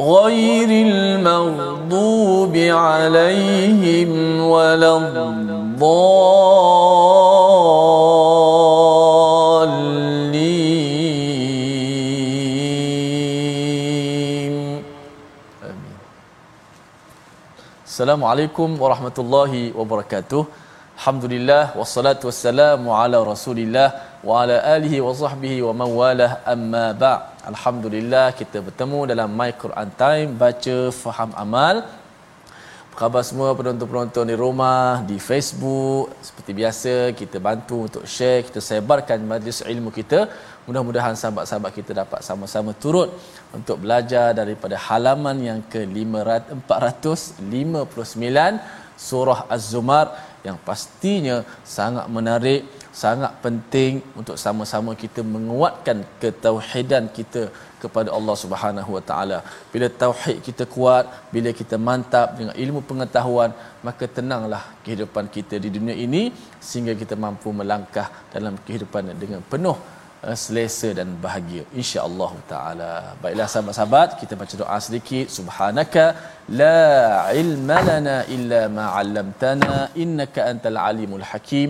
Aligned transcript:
غير 0.00 0.68
المغضوب 0.86 2.54
عليهم 2.56 4.10
ولا 4.40 4.96
الضالين 13.80 14.82
آمين 15.64 15.96
السلام 17.86 18.20
عليكم 18.24 18.68
ورحمة 18.82 19.16
الله 19.18 19.52
وبركاته 19.76 20.44
الحمد 20.96 21.24
لله 21.24 21.62
والصلاة 21.78 22.20
والسلام 22.24 22.82
على 22.90 23.18
رسول 23.22 23.58
الله 23.58 23.88
wa 24.27 24.35
ala 24.41 24.55
alihi 24.75 24.97
wa 25.05 25.11
sahbihi 25.21 25.57
wa 25.65 25.73
man 25.79 25.89
walah 25.99 26.31
amma 26.53 26.85
ba 27.01 27.13
alhamdulillah 27.49 28.25
kita 28.39 28.57
bertemu 28.67 28.99
dalam 29.11 29.29
my 29.39 29.51
quran 29.63 29.89
time 30.01 30.29
baca 30.43 30.77
faham 31.03 31.31
amal. 31.43 31.77
Khabar 32.99 33.21
semua 33.29 33.49
penonton-penonton 33.59 34.25
di 34.31 34.35
rumah 34.43 34.83
di 35.09 35.17
facebook? 35.29 36.03
Seperti 36.27 36.51
biasa 36.59 36.93
kita 37.19 37.37
bantu 37.47 37.77
untuk 37.87 38.03
share 38.13 38.39
kita 38.47 38.59
sebarkan 38.69 39.19
majlis 39.31 39.57
ilmu 39.73 39.89
kita. 39.99 40.19
Mudah-mudahan 40.65 41.15
sahabat-sahabat 41.21 41.71
kita 41.79 41.91
dapat 42.01 42.19
sama-sama 42.27 42.71
turut 42.83 43.09
untuk 43.57 43.77
belajar 43.83 44.27
daripada 44.41 44.75
halaman 44.87 45.37
yang 45.49 45.59
ke 45.73 45.81
500 45.97 46.55
459 46.71 49.03
surah 49.07 49.39
az-zumar 49.55 50.05
yang 50.47 50.57
pastinya 50.69 51.37
sangat 51.77 52.07
menarik 52.17 52.61
sangat 53.03 53.31
penting 53.45 53.93
untuk 54.19 54.35
sama-sama 54.43 54.91
kita 55.03 55.21
menguatkan 55.35 55.97
ketauhidan 56.21 57.05
kita 57.17 57.43
kepada 57.83 58.09
Allah 58.17 58.35
Subhanahu 58.43 58.91
Wa 58.97 59.03
Taala. 59.09 59.39
Bila 59.73 59.87
tauhid 60.03 60.37
kita 60.47 60.63
kuat, 60.75 61.05
bila 61.35 61.49
kita 61.59 61.75
mantap 61.87 62.27
dengan 62.39 62.55
ilmu 62.63 62.81
pengetahuan, 62.89 63.51
maka 63.87 64.07
tenanglah 64.17 64.63
kehidupan 64.85 65.27
kita 65.35 65.59
di 65.65 65.69
dunia 65.75 65.95
ini 66.05 66.23
sehingga 66.67 66.95
kita 67.01 67.17
mampu 67.25 67.51
melangkah 67.59 68.07
dalam 68.35 68.55
kehidupan 68.67 69.11
dengan 69.23 69.43
penuh 69.51 69.75
uh, 69.75 69.94
selesa 70.43 70.89
dan 70.99 71.09
bahagia 71.25 71.63
insya-Allah 71.81 72.31
taala. 72.51 72.93
Baiklah 73.23 73.47
sahabat-sahabat, 73.53 74.09
kita 74.21 74.33
baca 74.41 74.55
doa 74.61 74.77
sedikit. 74.85 75.25
Subhanaka 75.37 76.05
la 76.61 76.79
ilma 77.41 77.77
lana 77.89 78.17
illa 78.35 78.61
ma 78.77 78.85
'allamtana 78.97 79.75
innaka 80.03 80.47
antal 80.51 80.79
alimul 80.89 81.25
hakim. 81.31 81.69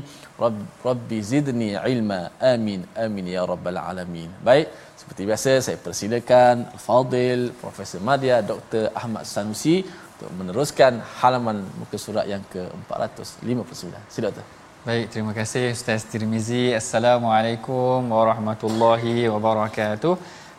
Rabbi 0.90 1.18
zidni 1.32 1.70
ilma. 1.94 2.22
Amin. 2.54 2.82
Amin 3.06 3.28
ya 3.36 3.44
rabbal 3.52 3.80
alamin. 3.90 4.30
Baik, 4.48 4.68
seperti 5.02 5.22
biasa 5.30 5.52
saya 5.66 5.78
persilakan 5.86 6.56
Fadil 6.86 7.44
Profesor 7.64 8.02
Madya 8.10 8.38
Dr. 8.52 8.84
Ahmad 9.02 9.24
Sanusi 9.34 9.78
untuk 10.16 10.32
meneruskan 10.40 10.94
halaman 11.20 11.58
muka 11.80 11.98
surat 12.06 12.26
yang 12.34 12.44
ke-459. 12.54 13.96
Sila 14.16 14.30
Dr. 14.32 14.65
Baik, 14.86 15.06
terima 15.14 15.34
kasih 15.38 15.74
Ustaz 15.76 16.02
Tirmizi. 16.10 16.70
Assalamualaikum 16.80 18.06
warahmatullahi 18.16 19.26
wabarakatuh. 19.34 20.12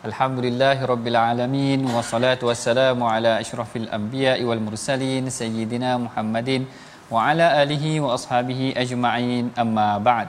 Alhamdulillahirabbil 0.07 1.17
alamin 1.19 1.87
wassalatu 1.95 2.49
wassalamu 2.49 3.07
ala 3.07 3.31
asyrafil 3.43 3.87
anbiya'i 3.97 4.43
wal 4.49 4.59
mursalin 4.65 5.31
sayyidina 5.31 5.91
Muhammadin 6.05 6.67
wa 7.13 7.23
ala 7.29 7.47
alihi 7.61 8.03
wa 8.03 8.09
ashabihi 8.17 8.75
ajma'in 8.83 9.45
amma 9.63 9.87
ba'd. 10.07 10.27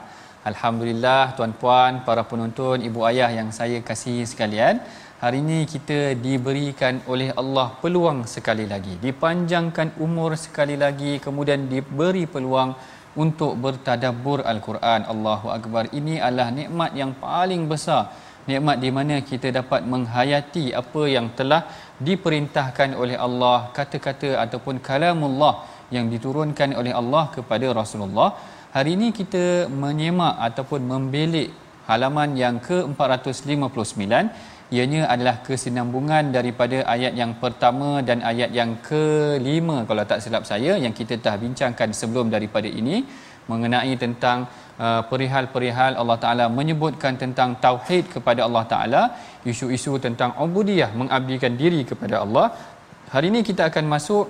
Alhamdulillah 0.51 1.35
tuan-puan, 1.35 1.99
para 2.07 2.23
penonton, 2.23 2.79
ibu 2.89 3.03
ayah 3.09 3.27
yang 3.39 3.51
saya 3.59 3.83
kasih 3.89 4.23
sekalian. 4.31 4.79
Hari 5.19 5.43
ini 5.43 5.59
kita 5.73 6.15
diberikan 6.15 7.03
oleh 7.11 7.35
Allah 7.41 7.67
peluang 7.83 8.23
sekali 8.35 8.63
lagi. 8.63 8.95
Dipanjangkan 9.03 9.99
umur 9.99 10.39
sekali 10.45 10.79
lagi, 10.85 11.19
kemudian 11.19 11.67
diberi 11.73 12.23
peluang 12.35 12.71
untuk 13.15 13.57
bertadabbur 13.63 14.45
Al-Quran. 14.45 15.07
Allahu 15.13 15.47
Akbar. 15.57 15.89
Ini 15.99 16.21
adalah 16.21 16.49
nikmat 16.53 16.91
yang 16.93 17.11
paling 17.17 17.65
besar. 17.71 18.13
Nikmat 18.49 18.77
di 18.81 18.89
mana 18.89 19.15
kita 19.21 19.53
dapat 19.53 19.81
menghayati 19.85 20.73
apa 20.81 21.01
yang 21.05 21.29
telah 21.37 21.61
diperintahkan 22.01 22.97
oleh 23.01 23.17
Allah, 23.17 23.69
kata-kata 23.77 24.41
ataupun 24.43 24.81
kalamullah 24.81 25.65
yang 25.95 26.05
diturunkan 26.13 26.73
oleh 26.79 26.93
Allah 27.01 27.29
kepada 27.35 27.67
Rasulullah. 27.79 28.29
Hari 28.75 28.93
ini 28.97 29.09
kita 29.19 29.69
menyemak 29.69 30.35
ataupun 30.47 30.81
membelik 30.85 31.49
halaman 31.89 32.37
yang 32.37 32.55
ke-459 32.61 34.05
ianya 34.75 35.01
adalah 35.13 35.35
kesinambungan 35.45 36.25
daripada 36.37 36.77
ayat 36.95 37.13
yang 37.21 37.31
pertama 37.43 37.89
dan 38.07 38.21
ayat 38.31 38.51
yang 38.59 38.71
kelima 38.87 39.77
kalau 39.89 40.03
tak 40.11 40.21
silap 40.23 40.43
saya 40.51 40.73
yang 40.83 40.93
kita 40.99 41.17
telah 41.23 41.37
bincangkan 41.43 41.89
sebelum 41.99 42.27
daripada 42.35 42.69
ini 42.81 42.97
mengenai 43.51 43.93
tentang 44.03 44.39
uh, 44.85 45.01
perihal-perihal 45.11 45.93
Allah 46.01 46.17
Taala 46.23 46.45
menyebutkan 46.59 47.15
tentang 47.23 47.57
tauhid 47.65 48.05
kepada 48.15 48.45
Allah 48.47 48.63
Taala 48.73 49.01
isu-isu 49.51 49.93
tentang 50.05 50.33
ubudiyah 50.45 50.91
mengabdikan 51.01 51.55
diri 51.61 51.81
kepada 51.91 52.15
Allah. 52.25 52.47
Hari 53.13 53.27
ini 53.33 53.41
kita 53.49 53.63
akan 53.71 53.85
masuk 53.95 54.25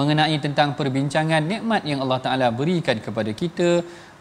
mengenai 0.00 0.36
tentang 0.46 0.68
perbincangan 0.78 1.42
nikmat 1.52 1.82
yang 1.90 2.00
Allah 2.04 2.20
Taala 2.26 2.46
berikan 2.60 2.98
kepada 3.06 3.30
kita 3.42 3.68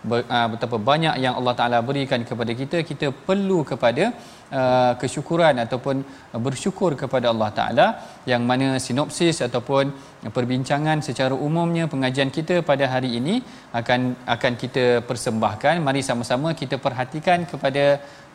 uh, 0.09 0.47
betapa 0.53 0.77
banyak 0.89 1.15
yang 1.25 1.33
Allah 1.39 1.53
Taala 1.59 1.79
berikan 1.89 2.21
kepada 2.29 2.51
kita 2.61 2.77
kita 2.89 3.09
perlu 3.27 3.59
kepada 3.71 4.05
uh, 4.51 4.93
kesyukuran 5.01 5.55
ataupun 5.65 6.03
bersyukur 6.45 6.93
kepada 6.99 7.31
Allah 7.33 7.49
Taala 7.55 7.87
yang 8.29 8.45
mana 8.49 8.77
sinopsis 8.85 9.41
ataupun 9.47 9.93
perbincangan 10.37 11.01
secara 11.07 11.33
umumnya 11.47 11.85
pengajian 11.93 12.29
kita 12.37 12.61
pada 12.69 12.85
hari 12.93 13.17
ini 13.19 13.35
akan 13.79 14.13
akan 14.35 14.53
kita 14.63 14.85
persembahkan 15.09 15.81
mari 15.81 16.01
sama-sama 16.05 16.53
kita 16.61 16.77
perhatikan 16.77 17.49
kepada 17.51 17.85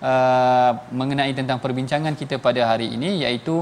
uh, 0.03 0.71
mengenai 1.01 1.33
tentang 1.39 1.59
perbincangan 1.65 2.15
kita 2.21 2.37
pada 2.47 2.63
hari 2.71 2.91
ini 2.97 3.23
iaitu 3.23 3.57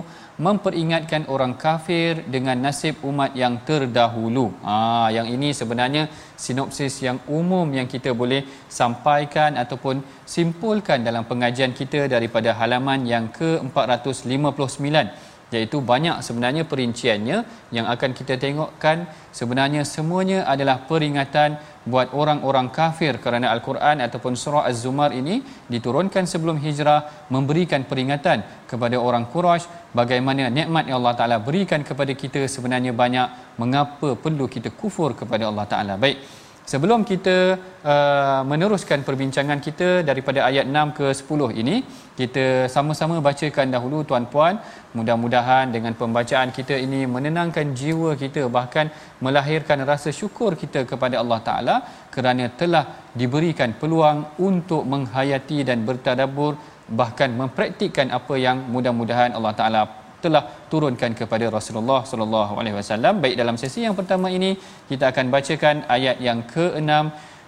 memperingatkan 0.44 1.30
orang 1.34 1.54
kafir 1.64 2.26
dengan 2.34 2.58
nasib 2.58 2.98
umat 3.06 3.30
yang 3.42 3.54
terdahulu. 3.68 4.46
Ah 4.66 5.08
yang 5.16 5.28
ini 5.30 5.54
sebenarnya 5.60 6.10
sinopsis 6.44 6.94
yang 7.06 7.18
umum 7.38 7.66
yang 7.78 7.86
kita 7.94 8.10
boleh 8.22 8.42
sampaikan 8.66 9.54
ataupun 9.62 10.02
simpulkan 10.34 11.06
dalam 11.08 11.22
pengajian 11.30 11.70
kita 11.80 12.10
daripada 12.14 12.50
halaman 12.58 13.06
yang 13.12 13.30
ke-459 13.38 15.23
iaitu 15.52 15.82
banyak 15.82 16.20
sebenarnya 16.24 16.64
perinciannya 16.64 17.68
yang 17.74 17.86
akan 17.90 18.10
kita 18.16 18.40
tengokkan. 18.40 19.06
Sebenarnya 19.34 19.82
semuanya 19.82 20.46
adalah 20.46 20.86
peringatan 20.86 21.58
buat 21.84 22.14
orang-orang 22.16 22.70
kafir 22.72 23.18
kerana 23.18 23.50
al-Quran 23.52 24.00
ataupun 24.00 24.38
surah 24.38 24.64
Az-Zumar 24.70 25.10
ini 25.12 25.42
diturunkan 25.68 26.24
sebelum 26.24 26.56
hijrah 26.62 27.28
memberikan 27.28 27.84
peringatan 27.84 28.66
kepada 28.70 28.96
orang 28.96 29.28
Quraisy 29.28 29.92
bagaimana 29.92 30.48
nikmat 30.48 30.88
yang 30.88 31.02
Allah 31.02 31.16
Taala 31.18 31.36
berikan 31.42 31.82
kepada 31.82 32.14
kita. 32.14 32.46
Sebenarnya 32.46 32.94
banyak 32.94 33.58
mengapa 33.58 34.14
perlu 34.14 34.46
kita 34.46 34.70
kufur 34.72 35.12
kepada 35.18 35.50
Allah 35.50 35.66
Taala. 35.68 35.94
Baik 35.98 36.43
Sebelum 36.64 37.04
kita 37.04 37.60
uh, 37.84 38.40
meneruskan 38.50 39.04
perbincangan 39.04 39.60
kita 39.60 40.00
daripada 40.00 40.48
ayat 40.48 40.64
6 40.64 40.96
ke 40.98 41.06
10 41.12 41.60
ini, 41.60 41.76
kita 42.16 42.44
sama-sama 42.74 43.20
bacakan 43.26 43.68
dahulu 43.68 44.00
tuan-puan. 44.08 44.56
Mudah-mudahan 44.96 45.68
dengan 45.76 45.92
pembacaan 45.92 46.48
kita 46.56 46.80
ini 46.86 47.04
menenangkan 47.04 47.76
jiwa 47.80 48.16
kita 48.16 48.48
bahkan 48.48 48.88
melahirkan 49.20 49.84
rasa 49.90 50.08
syukur 50.08 50.56
kita 50.62 50.88
kepada 50.88 51.20
Allah 51.20 51.40
Taala 51.48 51.76
kerana 52.14 52.48
telah 52.60 53.12
diberikan 53.12 53.76
peluang 53.76 54.40
untuk 54.48 54.88
menghayati 54.88 55.68
dan 55.68 55.84
bertadabbur 55.84 56.56
bahkan 57.00 57.28
mempraktikkan 57.40 58.08
apa 58.08 58.40
yang 58.46 58.56
mudah-mudahan 58.72 59.36
Allah 59.36 59.54
Taala 59.60 59.82
telah 60.24 60.42
turunkan 60.72 61.12
kepada 61.20 61.46
Rasulullah 61.56 62.00
sallallahu 62.10 62.52
alaihi 62.60 62.76
wasallam. 62.80 63.22
Baik 63.24 63.36
dalam 63.42 63.58
sesi 63.62 63.80
yang 63.86 63.96
pertama 64.00 64.28
ini 64.38 64.50
kita 64.90 65.04
akan 65.12 65.26
bacakan 65.34 65.76
ayat 65.96 66.18
yang 66.28 66.40
ke-6 66.54 66.90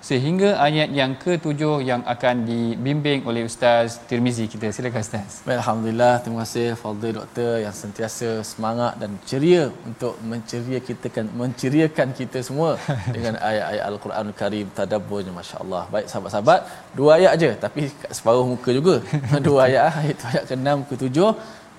sehingga 0.09 0.51
ayat 0.67 0.89
yang 0.99 1.13
ke-7 1.23 1.63
yang 1.91 2.03
akan 2.15 2.37
dibimbing 2.49 3.21
oleh 3.29 3.43
Ustaz 3.51 3.99
Tirmizi 4.09 4.45
kita. 4.53 4.69
Silakan 4.77 5.03
Ustaz. 5.07 5.31
Baik, 5.47 5.59
Alhamdulillah. 5.63 6.15
Terima 6.23 6.39
kasih 6.45 6.67
Fadil 6.83 7.15
Doktor 7.19 7.53
yang 7.65 7.75
sentiasa 7.83 8.29
semangat 8.51 8.93
dan 9.03 9.11
ceria 9.31 9.65
untuk 9.89 10.15
menceria 10.31 10.79
kita 10.89 11.11
kan 11.17 11.27
menceriakan 11.41 12.09
kita 12.21 12.39
semua 12.49 12.71
dengan 13.17 13.35
ayat-ayat 13.51 13.85
Al-Quran 13.91 14.27
Karim 14.41 14.67
tadabburnya 14.79 15.35
masya-Allah. 15.39 15.83
Baik 15.95 16.07
sahabat-sahabat, 16.13 16.61
dua 16.99 17.11
ayat 17.19 17.31
aja 17.37 17.51
tapi 17.67 17.91
separuh 18.19 18.47
muka 18.53 18.71
juga. 18.79 18.97
dua 19.49 19.61
ayat 19.67 19.85
ayat 20.03 20.19
ayat 20.31 20.45
ke-6 20.51 20.69
ke-7 20.93 21.19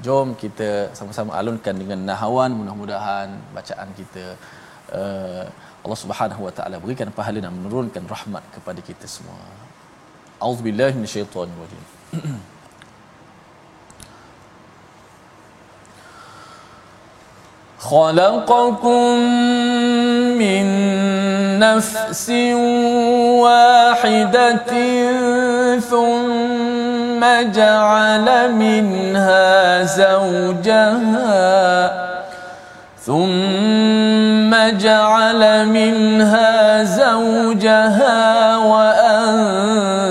jom 0.04 0.28
kita 0.42 0.70
sama-sama 0.98 1.30
alunkan 1.40 1.74
dengan 1.82 1.98
nahawan 2.10 2.50
mudah-mudahan 2.58 3.28
bacaan 3.56 3.88
kita 4.00 4.24
uh, 5.00 5.44
Allah 5.82 5.98
Subhanahu 6.04 6.46
wa 6.46 6.52
taala 6.56 6.76
berikan 6.84 7.10
pahala 7.18 7.38
dan 7.42 7.52
menurunkan 7.58 8.06
rahmat 8.14 8.44
kepada 8.54 8.80
kita 8.88 9.06
semua. 9.16 9.42
Auzubillahi 10.38 10.94
minasyaitonir 10.98 11.58
rajim. 11.62 11.84
خلقكم 17.82 19.18
من 20.38 20.66
نفس 21.58 22.30
واحدة 23.42 24.72
ثم 25.90 26.85
جعل 27.25 28.51
منها 28.51 29.83
زوجها 29.83 31.37
ثم 33.07 34.51
جعل 34.77 35.65
منها 35.67 36.83
زوجها 36.83 38.57
وأنزل 38.57 40.03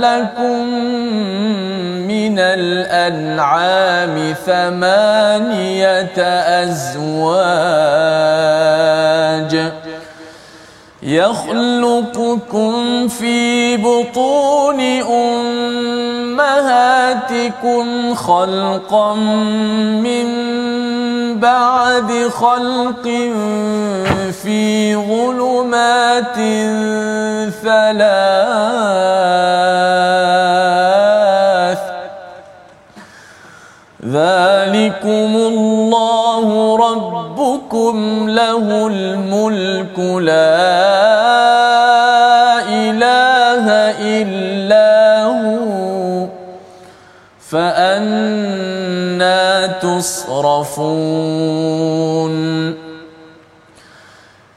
لكم 0.00 0.64
من 2.08 2.38
الأنعام 2.38 4.34
ثمانية 4.46 6.18
أزواج. 6.62 7.46
يخلقكم 11.06 13.08
في 13.08 13.76
بطون 13.76 14.80
أمهاتكم 16.40 18.14
خلقا 18.14 19.14
من 20.02 20.26
بعد 21.40 22.28
خلق 22.28 23.02
في 24.42 24.96
ظلمات 24.96 26.36
ثلاث 27.62 29.06
ذلكم 34.06 35.32
الله 35.36 36.76
ربكم 36.76 38.28
له 38.30 38.86
الملك 38.86 39.98
لا 39.98 40.62
إله 42.68 43.66
إلا 43.98 45.24
هو 45.24 46.26
فأنا 47.50 48.86
تصرفون 49.66 51.16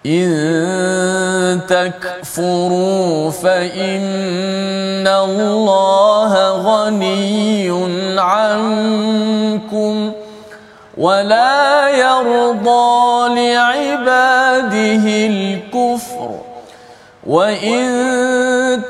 إن 0.06 1.60
تكفروا 1.70 3.32
فإن 3.32 5.08
الله 5.08 6.34
غني 6.52 7.72
عنكم 8.60 10.12
ولا 10.98 11.90
يرضى 11.90 13.36
لعباده 13.36 15.06
الكفر 15.28 16.30
وإن 17.28 17.82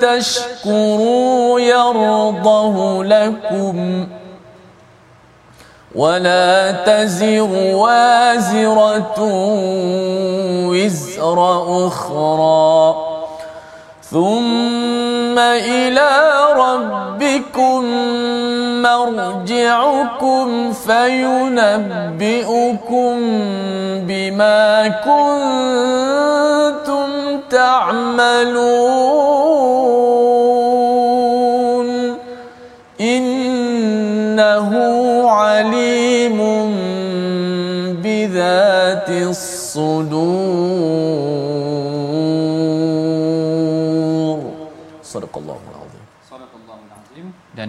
تشكروا 0.02 1.60
يرضه 1.60 3.04
لكم 3.04 4.08
ولا 5.96 6.72
تزر 6.72 7.50
وازرة 7.76 9.16
وزر 10.70 11.40
أخرى 11.88 12.96
ثم 14.12 15.40
إلى 15.40 16.10
ربكم 16.56 17.84
مرجعكم 18.82 20.74
فينبئكم 20.74 21.60
بما 24.08 24.88
كنتم 25.06 25.80
تعملون. 27.50 29.30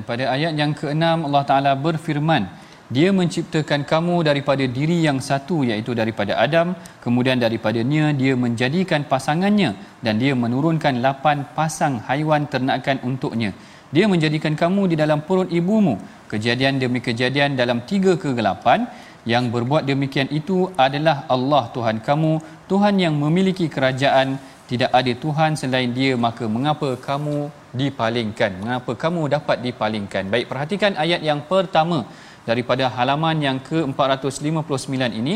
Dan 0.01 0.09
pada 0.09 0.33
ayat 0.33 0.57
yang 0.57 0.73
ke-6 0.73 1.29
Allah 1.29 1.45
Taala 1.45 1.73
berfirman, 1.77 2.49
Dia 2.89 3.13
menciptakan 3.13 3.85
kamu 3.85 4.25
daripada 4.25 4.65
diri 4.65 5.05
yang 5.05 5.21
satu 5.21 5.61
iaitu 5.61 5.93
daripada 5.93 6.41
Adam, 6.45 6.73
kemudian 7.05 7.37
daripadanya 7.37 8.17
dia 8.17 8.33
menjadikan 8.33 9.05
pasangannya 9.05 9.77
dan 10.01 10.17
dia 10.17 10.33
menurunkan 10.33 11.05
lapan 11.05 11.45
pasang 11.53 12.01
haiwan 12.09 12.49
ternakan 12.49 12.97
untuknya. 13.05 13.53
Dia 13.93 14.09
menjadikan 14.09 14.57
kamu 14.57 14.97
di 14.97 14.97
dalam 14.97 15.21
perut 15.29 15.53
ibumu. 15.53 16.01
Kejadian 16.33 16.81
demi 16.81 17.05
kejadian 17.05 17.61
dalam 17.61 17.85
tiga 17.85 18.17
kegelapan 18.17 18.89
yang 19.29 19.53
berbuat 19.53 19.85
demikian 19.85 20.33
itu 20.33 20.73
adalah 20.81 21.29
Allah 21.29 21.69
Tuhan 21.77 22.01
kamu, 22.01 22.33
Tuhan 22.73 22.97
yang 23.05 23.21
memiliki 23.21 23.69
kerajaan, 23.69 24.41
tidak 24.65 24.97
ada 24.97 25.13
Tuhan 25.13 25.61
selain 25.61 25.93
dia, 25.93 26.17
maka 26.17 26.49
mengapa 26.49 26.97
kamu 26.97 27.60
dipalingkan? 27.73 28.51
Mengapa 28.63 28.93
kamu 29.03 29.23
dapat 29.37 29.59
dipalingkan? 29.67 30.27
Baik, 30.33 30.47
perhatikan 30.51 30.93
ayat 31.05 31.21
yang 31.23 31.41
pertama 31.51 32.07
daripada 32.49 32.85
halaman 32.97 33.37
yang 33.47 33.59
ke-459 33.69 34.93
ini 35.21 35.35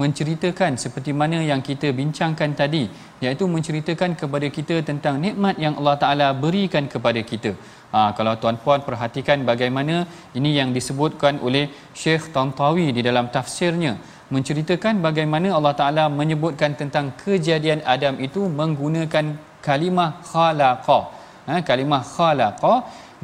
menceritakan 0.00 0.72
seperti 0.82 1.10
mana 1.20 1.38
yang 1.50 1.60
kita 1.68 1.88
bincangkan 2.00 2.52
tadi 2.60 2.84
iaitu 3.24 3.44
menceritakan 3.54 4.12
kepada 4.20 4.46
kita 4.56 4.76
tentang 4.88 5.16
nikmat 5.24 5.56
yang 5.64 5.74
Allah 5.80 5.96
Taala 6.02 6.28
berikan 6.44 6.84
kepada 6.94 7.20
kita. 7.30 7.52
Ha, 7.94 8.12
kalau 8.18 8.34
tuan-puan 8.42 8.80
perhatikan 8.88 9.40
bagaimana 9.50 10.04
ini 10.38 10.52
yang 10.58 10.70
disebutkan 10.76 11.40
oleh 11.46 11.64
Syekh 11.96 12.28
Tantawi 12.34 12.92
di 12.96 13.00
dalam 13.08 13.32
tafsirnya 13.36 13.96
menceritakan 14.34 15.00
bagaimana 15.06 15.48
Allah 15.56 15.74
Taala 15.80 16.04
menyebutkan 16.20 16.74
tentang 16.80 17.14
kejadian 17.22 17.80
Adam 17.94 18.18
itu 18.26 18.42
menggunakan 18.60 19.38
kalimah 19.66 20.10
khalaqa. 20.30 21.00
Ha, 21.48 21.54
kalimah 21.68 22.02
khalaqa. 22.14 22.74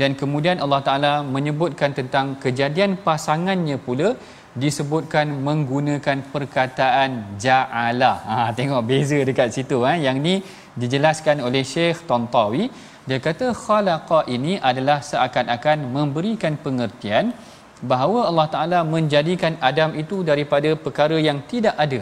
Dan 0.00 0.10
kemudian 0.20 0.56
Allah 0.64 0.80
Taala 0.88 1.12
menyebutkan 1.34 1.90
tentang 1.98 2.26
kejadian 2.44 2.92
pasangannya 3.06 3.76
pula 3.86 4.08
disebutkan 4.62 5.26
menggunakan 5.46 6.18
perkataan 6.32 7.10
ja'ala. 7.44 8.12
Ha 8.28 8.36
tengok 8.58 8.82
beza 8.90 9.18
dekat 9.28 9.48
situ 9.56 9.78
ha. 9.86 9.92
Yang 10.06 10.16
ni 10.26 10.34
dijelaskan 10.80 11.44
oleh 11.46 11.62
Syekh 11.72 12.00
Tantawi 12.08 12.64
dia 13.08 13.18
kata 13.26 13.46
khalaqa 13.62 14.18
ini 14.34 14.52
adalah 14.70 14.98
seakan-akan 15.08 15.78
memberikan 15.96 16.54
pengertian 16.64 17.34
bahawa 17.90 18.20
Allah 18.30 18.46
Taala 18.54 18.80
menjadikan 18.94 19.54
Adam 19.70 19.90
itu 20.02 20.16
daripada 20.30 20.70
perkara 20.84 21.18
yang 21.28 21.38
tidak 21.52 21.74
ada 21.84 22.00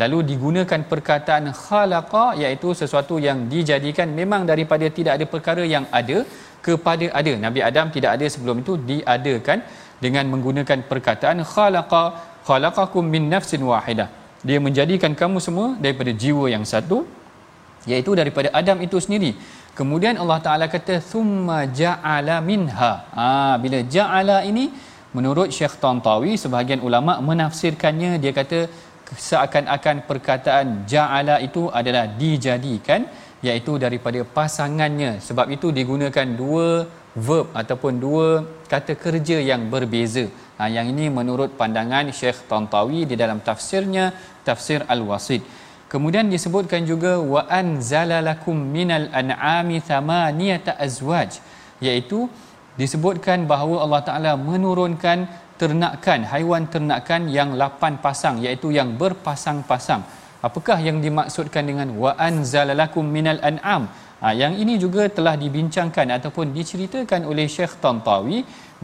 lalu 0.00 0.18
digunakan 0.30 0.80
perkataan 0.90 1.44
khalaqa 1.62 2.24
iaitu 2.42 2.68
sesuatu 2.80 3.16
yang 3.26 3.38
dijadikan 3.52 4.08
memang 4.20 4.42
daripada 4.50 4.86
tidak 4.98 5.12
ada 5.18 5.26
perkara 5.34 5.64
yang 5.74 5.84
ada 6.00 6.18
kepada 6.66 7.06
ada. 7.20 7.32
Nabi 7.44 7.60
Adam 7.68 7.86
tidak 7.96 8.10
ada 8.16 8.26
sebelum 8.34 8.56
itu 8.62 8.74
diadakan 8.90 9.60
dengan 10.04 10.24
menggunakan 10.32 10.78
perkataan 10.90 11.40
khalaqa. 11.52 12.04
Khalaqakum 12.48 13.04
min 13.14 13.24
nafsin 13.32 13.62
wahidah. 13.70 14.08
Dia 14.48 14.58
menjadikan 14.66 15.12
kamu 15.20 15.38
semua 15.46 15.68
daripada 15.84 16.10
jiwa 16.22 16.46
yang 16.54 16.64
satu 16.72 17.06
iaitu 17.90 18.12
daripada 18.20 18.48
Adam 18.60 18.78
itu 18.86 18.98
sendiri. 19.04 19.32
Kemudian 19.78 20.14
Allah 20.22 20.38
Taala 20.46 20.66
kata 20.74 20.94
thumma 21.10 21.58
ja'ala 21.80 22.36
minha. 22.50 22.92
Ha 23.18 23.28
bila 23.62 23.78
ja'ala 23.94 24.38
ini 24.50 24.64
menurut 25.16 25.48
Syekh 25.56 25.74
Tantawi 25.82 26.34
sebahagian 26.42 26.82
ulama 26.88 27.14
menafsirkannya 27.28 28.10
dia 28.22 28.32
kata 28.40 28.58
seakan-akan 29.16 30.08
perkataan 30.08 30.66
ja'ala 30.88 31.36
itu 31.44 31.68
adalah 31.68 32.04
dijadikan 32.08 33.04
iaitu 33.42 33.76
daripada 33.84 34.20
pasangannya. 34.22 35.18
Sebab 35.20 35.46
itu 35.56 35.68
digunakan 35.74 36.28
dua 36.40 36.86
verb 37.12 37.52
ataupun 37.52 38.00
dua 38.00 38.28
kata 38.72 38.96
kerja 38.96 39.36
yang 39.50 39.68
berbeza. 39.68 40.24
Ha, 40.56 40.70
yang 40.70 40.86
ini 40.92 41.10
menurut 41.12 41.58
pandangan 41.60 42.08
Syekh 42.14 42.48
Tantawi 42.48 43.04
di 43.10 43.18
dalam 43.18 43.42
tafsirnya 43.42 44.14
tafsir 44.46 44.80
Al-Wasid. 44.86 45.42
Kemudian 45.92 46.32
disebutkan 46.32 46.88
juga 46.88 47.20
wa 47.20 47.44
anzalalakum 47.60 48.56
minal 48.56 49.12
an'ami 49.12 49.76
thamaniyata 49.84 50.72
azwaj 50.80 51.36
iaitu 51.84 52.32
disebutkan 52.80 53.44
bahawa 53.44 53.84
Allah 53.84 54.00
Taala 54.08 54.32
menurunkan 54.40 55.28
ternakan 55.62 56.20
haiwan 56.32 56.64
ternakan 56.74 57.22
yang 57.38 57.50
lapan 57.62 57.94
pasang 58.04 58.36
iaitu 58.44 58.68
yang 58.78 58.90
berpasang-pasang. 59.00 60.02
Apakah 60.48 60.78
yang 60.86 60.98
dimaksudkan 61.04 61.64
dengan 61.70 61.88
wa 62.02 62.12
anzalalakum 62.28 63.06
minal 63.16 63.38
an'am? 63.50 63.84
Ha, 64.22 64.30
yang 64.40 64.54
ini 64.62 64.74
juga 64.84 65.02
telah 65.16 65.34
dibincangkan 65.42 66.06
ataupun 66.16 66.46
diceritakan 66.56 67.22
oleh 67.30 67.46
Syekh 67.54 67.74
Tantawi 67.82 68.38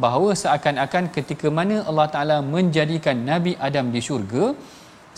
bahawa 0.04 0.30
seakan-akan 0.42 1.04
ketika 1.16 1.48
mana 1.58 1.76
Allah 1.88 2.06
Taala 2.14 2.36
menjadikan 2.54 3.18
Nabi 3.30 3.52
Adam 3.68 3.86
di 3.94 4.00
syurga 4.08 4.44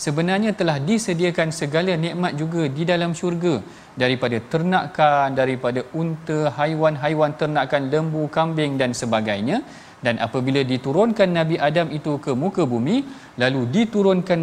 sebenarnya 0.05 0.51
telah 0.59 0.77
disediakan 0.89 1.49
segala 1.59 1.93
nikmat 2.05 2.33
juga 2.41 2.63
di 2.77 2.85
dalam 2.91 3.13
syurga. 3.21 3.55
Daripada 4.01 4.37
ternakan 4.51 5.27
daripada 5.39 5.81
unta 6.01 6.39
haiwan-haiwan 6.57 7.33
ternakan 7.41 7.83
lembu 7.93 8.23
kambing 8.37 8.73
dan 8.81 8.91
sebagainya 9.01 9.57
dan 10.05 10.17
apabila 10.25 10.61
diturunkan 10.71 11.29
Nabi 11.39 11.55
Adam 11.69 11.87
itu 11.97 12.13
ke 12.25 12.31
muka 12.43 12.63
bumi 12.73 13.05
lalu 13.41 13.61
diturunkan 13.75 14.39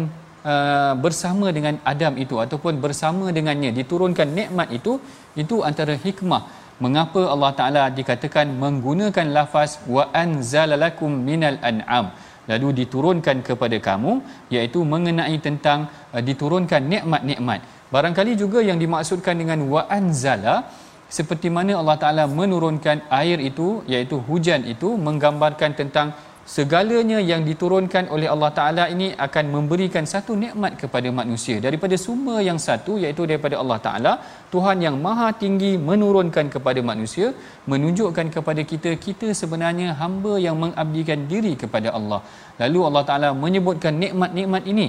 uh, 0.51 0.93
bersama 1.03 1.47
dengan 1.57 1.75
Adam 1.91 2.15
itu 2.23 2.35
ataupun 2.45 2.79
bersama 2.85 3.27
dengannya 3.37 3.71
diturunkan 3.79 4.27
nikmat 4.39 4.71
itu 4.79 4.95
itu 5.35 5.57
antara 5.69 5.95
hikmah. 6.05 6.43
Mengapa 6.83 7.21
Allah 7.33 7.51
Taala 7.59 7.83
dikatakan 7.91 8.47
menggunakan 8.63 9.27
lafaz 9.37 9.71
wa 9.95 10.03
anzalalakum 10.23 11.11
minal 11.29 11.59
an'am 11.69 12.07
lalu 12.51 12.69
diturunkan 12.81 13.43
kepada 13.47 13.77
kamu 13.87 14.23
iaitu 14.55 14.79
mengenai 14.93 15.35
tentang 15.47 15.91
uh, 16.15 16.23
diturunkan 16.29 16.81
nikmat-nikmat. 16.93 17.59
Barangkali 17.93 18.33
juga 18.39 18.59
yang 18.69 18.79
dimaksudkan 18.83 19.35
dengan 19.41 19.59
wa 19.73 19.81
anzala 19.91 20.55
seperti 21.17 21.49
mana 21.57 21.73
Allah 21.81 21.97
Taala 22.01 22.23
menurunkan 22.39 22.97
air 23.19 23.37
itu 23.49 23.67
iaitu 23.93 24.17
hujan 24.29 24.61
itu 24.73 24.89
menggambarkan 25.07 25.71
tentang 25.79 26.09
segalanya 26.55 27.19
yang 27.29 27.41
diturunkan 27.49 28.03
oleh 28.15 28.27
Allah 28.33 28.49
Taala 28.57 28.83
ini 28.93 29.07
akan 29.25 29.45
memberikan 29.55 30.05
satu 30.13 30.33
nikmat 30.43 30.73
kepada 30.81 31.09
manusia. 31.19 31.57
Daripada 31.65 31.95
sumber 32.05 32.39
yang 32.47 32.59
satu 32.67 32.97
iaitu 33.03 33.23
daripada 33.29 33.55
Allah 33.61 33.77
Taala 33.85 34.13
Tuhan 34.53 34.77
yang 34.85 34.97
maha 35.05 35.29
tinggi 35.43 35.71
menurunkan 35.89 36.49
kepada 36.55 36.81
manusia 36.91 37.27
menunjukkan 37.71 38.29
kepada 38.37 38.61
kita 38.71 38.93
kita 39.05 39.29
sebenarnya 39.41 39.93
hamba 40.01 40.33
yang 40.47 40.57
mengabdikan 40.63 41.21
diri 41.31 41.53
kepada 41.63 41.91
Allah. 41.99 42.21
Lalu 42.61 42.79
Allah 42.89 43.03
Taala 43.09 43.29
menyebutkan 43.45 43.93
nikmat-nikmat 44.05 44.65
ini 44.73 44.87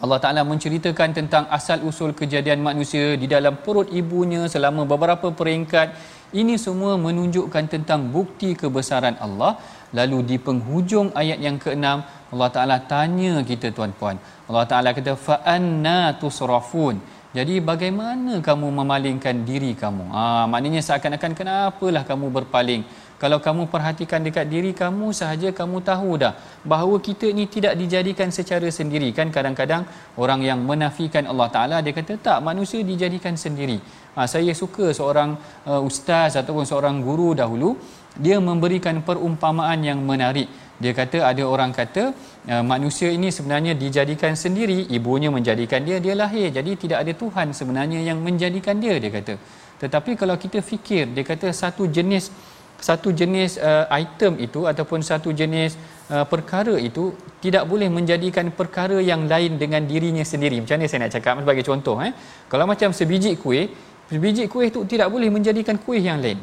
Allah 0.00 0.18
Ta'ala 0.22 0.42
menceritakan 0.48 1.12
tentang 1.12 1.44
asal-usul 1.56 2.16
kejadian 2.20 2.64
manusia 2.64 3.20
di 3.20 3.28
dalam 3.28 3.60
perut 3.64 3.88
ibunya 3.92 4.48
selama 4.48 4.88
beberapa 4.88 5.28
peringkat. 5.28 5.92
Ini 6.40 6.54
semua 6.56 6.96
menunjukkan 7.06 7.64
tentang 7.68 8.08
bukti 8.08 8.56
kebesaran 8.56 9.20
Allah. 9.20 9.60
Lalu 9.98 10.18
di 10.30 10.36
penghujung 10.46 11.12
ayat 11.12 11.38
yang 11.46 11.60
ke-6, 11.60 11.84
Allah 12.32 12.50
Ta'ala 12.54 12.76
tanya 12.92 13.44
kita 13.50 13.74
tuan-puan. 13.76 14.16
Allah 14.48 14.64
Ta'ala 14.70 14.90
kata, 14.96 15.12
فَأَنَّا 15.26 16.16
تُصْرَفُونَ 16.22 17.20
jadi 17.30 17.62
bagaimana 17.62 18.42
kamu 18.42 18.74
memalingkan 18.74 19.46
diri 19.46 19.78
kamu? 19.78 20.10
Ha, 20.10 20.50
maknanya 20.50 20.82
seakan-akan 20.82 21.32
kenapalah 21.38 22.02
kamu 22.02 22.26
berpaling? 22.26 22.82
Kalau 23.22 23.36
kamu 23.46 23.62
perhatikan 23.72 24.24
dekat 24.26 24.46
diri 24.52 24.70
kamu 24.72 25.06
sahaja 25.18 25.48
kamu 25.58 25.78
tahu 25.88 26.10
dah 26.22 26.32
bahawa 26.72 26.96
kita 27.06 27.28
ini 27.32 27.44
tidak 27.54 27.76
dijadikan 27.80 28.28
secara 28.36 28.68
sendiri 28.76 29.08
kan 29.18 29.28
kadang-kadang 29.34 29.82
orang 30.16 30.40
yang 30.48 30.60
menafikan 30.70 31.28
Allah 31.32 31.48
Taala 31.54 31.78
dia 31.84 31.92
kata 31.98 32.16
tak 32.26 32.38
manusia 32.48 32.80
dijadikan 32.80 33.36
sendiri. 33.44 33.76
Ha, 34.16 34.24
saya 34.24 34.52
suka 34.56 34.86
seorang 34.98 35.36
uh, 35.68 35.88
ustaz 35.88 36.40
ataupun 36.40 36.64
seorang 36.70 36.96
guru 37.08 37.36
dahulu 37.40 37.76
dia 38.16 38.40
memberikan 38.40 39.04
perumpamaan 39.08 39.84
yang 39.84 40.00
menarik. 40.10 40.48
Dia 40.80 40.96
kata 40.96 41.18
ada 41.30 41.44
orang 41.44 41.76
kata 41.76 42.16
uh, 42.52 42.64
manusia 42.64 43.12
ini 43.12 43.28
sebenarnya 43.36 43.76
dijadikan 43.76 44.32
sendiri, 44.44 44.88
ibunya 44.96 45.28
menjadikan 45.28 45.84
dia, 45.84 46.00
dia 46.00 46.16
lahir. 46.22 46.48
Jadi 46.56 46.72
tidak 46.88 47.04
ada 47.04 47.12
Tuhan 47.22 47.52
sebenarnya 47.52 48.00
yang 48.00 48.24
menjadikan 48.28 48.80
dia 48.80 48.96
dia 48.96 49.12
kata. 49.12 49.36
Tetapi 49.84 50.16
kalau 50.20 50.40
kita 50.40 50.64
fikir 50.70 51.12
dia 51.12 51.24
kata 51.32 51.52
satu 51.52 51.84
jenis 51.84 52.32
satu 52.80 53.12
jenis 53.12 53.60
uh, 53.60 53.84
item 53.92 54.40
itu 54.40 54.64
ataupun 54.64 55.04
satu 55.04 55.30
jenis 55.36 55.76
uh, 56.08 56.24
perkara 56.24 56.74
itu 56.80 57.12
tidak 57.44 57.68
boleh 57.68 57.88
menjadikan 57.92 58.48
perkara 58.50 58.98
yang 58.98 59.28
lain 59.28 59.60
dengan 59.60 59.84
dirinya 59.84 60.24
sendiri. 60.24 60.56
Macam 60.64 60.80
mana 60.80 60.88
saya 60.88 61.00
nak 61.04 61.12
cakap 61.16 61.34
sebagai 61.44 61.64
contoh 61.68 61.96
eh. 62.00 62.12
Kalau 62.48 62.64
macam 62.64 62.88
sebiji 62.96 63.36
kuih, 63.36 63.68
sebiji 64.08 64.48
kuih 64.48 64.72
itu 64.72 64.80
tidak 64.88 65.08
boleh 65.12 65.28
menjadikan 65.28 65.76
kuih 65.76 66.00
yang 66.00 66.18
lain. 66.24 66.40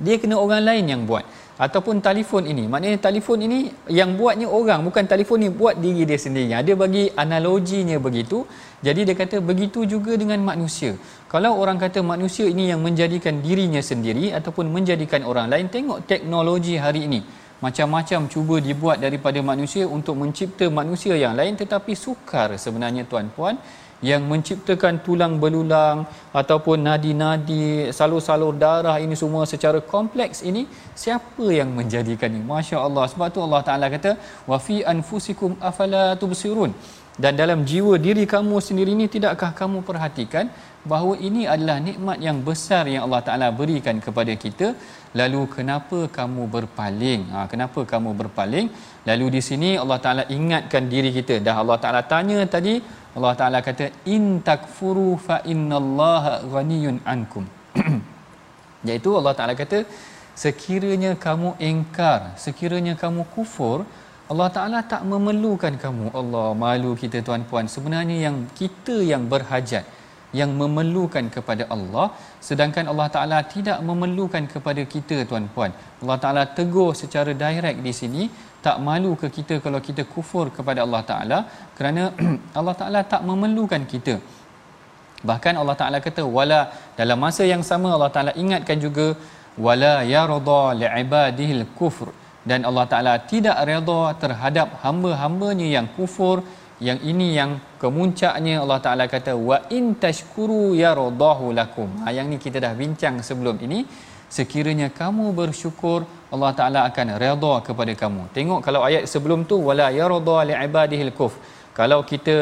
Dia 0.00 0.16
kena 0.22 0.38
orang 0.40 0.62
lain 0.64 0.84
yang 0.86 1.02
buat 1.04 1.26
ataupun 1.64 2.00
telefon 2.00 2.48
ini. 2.52 2.64
Maknanya 2.72 2.98
telefon 3.06 3.44
ini 3.46 3.58
yang 3.92 4.16
buatnya 4.16 4.48
orang 4.48 4.80
bukan 4.88 5.04
telefon 5.04 5.44
ni 5.44 5.50
buat 5.60 5.76
diri 5.84 6.08
dia 6.08 6.16
sendiri. 6.16 6.56
Ada 6.60 6.72
bagi 6.82 7.04
analoginya 7.24 8.00
begitu. 8.06 8.48
Jadi 8.86 9.00
dia 9.04 9.16
kata 9.22 9.44
begitu 9.50 9.84
juga 9.84 10.16
dengan 10.16 10.40
manusia. 10.40 10.96
Kalau 11.28 11.52
orang 11.62 11.76
kata 11.76 12.00
manusia 12.00 12.48
ini 12.48 12.72
yang 12.72 12.80
menjadikan 12.80 13.44
dirinya 13.44 13.84
sendiri 13.90 14.32
ataupun 14.38 14.72
menjadikan 14.72 15.20
orang 15.30 15.52
lain 15.52 15.68
tengok 15.68 16.08
teknologi 16.08 16.80
hari 16.80 17.04
ini. 17.04 17.20
Macam-macam 17.60 18.24
cuba 18.32 18.56
dibuat 18.64 19.04
daripada 19.04 19.36
manusia 19.44 19.84
untuk 19.84 20.16
mencipta 20.16 20.64
manusia 20.72 21.12
yang 21.12 21.36
lain 21.36 21.60
tetapi 21.60 21.92
sukar 21.92 22.56
sebenarnya 22.56 23.04
tuan-puan 23.04 23.60
yang 24.08 24.22
menciptakan 24.30 24.94
tulang 25.06 25.34
belulang 25.42 25.98
ataupun 26.40 26.78
nadi-nadi 26.88 27.64
salur-salur 27.98 28.54
darah 28.62 28.96
ini 29.04 29.16
semua 29.22 29.42
secara 29.52 29.78
kompleks 29.94 30.40
ini 30.50 30.62
siapa 31.02 31.46
yang 31.58 31.70
menjadikan 31.78 32.32
ini 32.36 32.46
masya-Allah. 32.54 33.04
Sebab 33.12 33.28
tu 33.34 33.42
Allah 33.46 33.62
Taala 33.68 33.88
kata 33.96 34.12
wa 34.50 34.58
fi 34.66 34.78
anfusikum 34.94 35.52
afala 35.70 36.04
tubsirun. 36.22 36.72
Dan 37.22 37.36
dalam 37.40 37.60
jiwa 37.70 37.94
diri 38.06 38.24
kamu 38.34 38.56
sendiri 38.66 38.90
ini 38.96 39.06
tidakkah 39.14 39.52
kamu 39.60 39.78
perhatikan 39.88 40.46
bahawa 40.90 41.14
ini 41.28 41.42
adalah 41.54 41.76
nikmat 41.88 42.18
yang 42.26 42.38
besar 42.46 42.84
yang 42.92 43.02
Allah 43.06 43.22
Taala 43.26 43.48
berikan 43.60 43.96
kepada 44.06 44.32
kita 44.44 44.68
lalu 45.18 45.40
kenapa 45.56 45.98
kamu 46.18 46.42
berpaling? 46.54 47.22
Ha, 47.32 47.46
kenapa 47.52 47.80
kamu 47.92 48.10
berpaling? 48.20 48.66
Lalu 49.08 49.26
di 49.36 49.40
sini 49.48 49.70
Allah 49.82 49.98
Taala 50.04 50.24
ingatkan 50.36 50.84
diri 50.92 51.10
kita. 51.18 51.36
Dah 51.46 51.56
Allah 51.62 51.78
Taala 51.82 52.02
tanya 52.12 52.38
tadi 52.54 52.74
Allah 53.16 53.32
Taala 53.40 53.58
kata 53.68 53.86
in 54.14 54.24
takfuru 54.48 55.10
fa 55.26 55.38
innallaha 55.52 56.34
ghaniyun 56.54 56.98
ankum. 57.14 57.46
Iaitu 58.88 59.10
Allah 59.20 59.34
Taala 59.38 59.54
kata 59.62 59.80
sekiranya 60.42 61.12
kamu 61.26 61.48
engkar 61.70 62.20
sekiranya 62.44 62.94
kamu 63.02 63.22
kufur 63.34 63.78
Allah 64.30 64.46
Taala 64.56 64.78
tak 64.90 65.02
memerlukan 65.10 65.74
kamu. 65.84 66.04
Allah 66.20 66.48
malu 66.54 66.94
kita 67.02 67.18
tuan-puan. 67.26 67.66
Sebenarnya 67.66 68.30
yang 68.30 68.36
kita 68.60 68.96
yang 69.12 69.26
berhajat 69.32 69.82
yang 70.38 70.50
memerlukan 70.60 71.24
kepada 71.36 71.64
Allah 71.74 72.06
sedangkan 72.48 72.86
Allah 72.92 73.08
Taala 73.14 73.38
tidak 73.54 73.78
memerlukan 73.88 74.44
kepada 74.52 74.82
kita 74.94 75.16
tuan-puan. 75.30 75.72
Allah 76.02 76.18
Taala 76.24 76.42
tegur 76.58 76.90
secara 77.02 77.32
direct 77.44 77.80
di 77.86 77.92
sini 78.00 78.22
tak 78.66 78.76
malu 78.86 79.12
ke 79.20 79.26
kita 79.36 79.56
kalau 79.64 79.80
kita 79.88 80.02
kufur 80.14 80.46
kepada 80.56 80.80
Allah 80.86 81.02
Taala 81.10 81.38
kerana 81.76 82.02
Allah 82.58 82.74
Taala 82.80 83.00
tak 83.12 83.24
memerlukan 83.30 83.84
kita. 83.92 84.16
Bahkan 85.28 85.54
Allah 85.60 85.76
Taala 85.80 85.98
kata 86.06 86.22
wala 86.38 86.60
dalam 87.00 87.18
masa 87.24 87.44
yang 87.52 87.64
sama 87.70 87.88
Allah 87.96 88.12
Taala 88.14 88.32
ingatkan 88.44 88.78
juga 88.86 89.06
wala 89.66 89.94
yarda 90.14 90.62
li'ibadihil 90.82 91.64
kufr 91.78 92.08
dan 92.50 92.64
Allah 92.68 92.84
Taala 92.92 93.14
tidak 93.32 93.56
redha 93.70 94.02
terhadap 94.22 94.68
hamba-hambanya 94.84 95.68
yang 95.76 95.86
kufur 95.96 96.36
yang 96.86 96.98
ini 97.10 97.26
yang 97.38 97.50
kemuncaknya 97.82 98.54
Allah 98.62 98.80
Taala 98.84 99.04
kata 99.14 99.32
wa 99.48 99.58
in 99.76 99.84
tashkuru 100.04 100.62
yaradahu 100.82 101.52
lakum. 101.58 101.88
Ha, 102.02 102.12
yang 102.16 102.26
ni 102.32 102.38
kita 102.44 102.58
dah 102.64 102.72
bincang 102.82 103.20
sebelum 103.28 103.56
ini. 103.66 103.80
Sekiranya 104.36 104.88
kamu 105.00 105.26
bersyukur, 105.40 106.00
Allah 106.34 106.52
Taala 106.58 106.80
akan 106.88 107.06
redha 107.22 107.54
kepada 107.68 107.92
kamu. 108.02 108.22
Tengok 108.36 108.60
kalau 108.66 108.80
ayat 108.88 109.04
sebelum 109.12 109.40
tu 109.50 109.56
wala 109.68 109.86
yarda 110.00 110.38
li 110.48 110.54
ibadihil 110.66 111.12
kuf. 111.18 111.34
Kalau 111.78 112.00
kita 112.10 112.36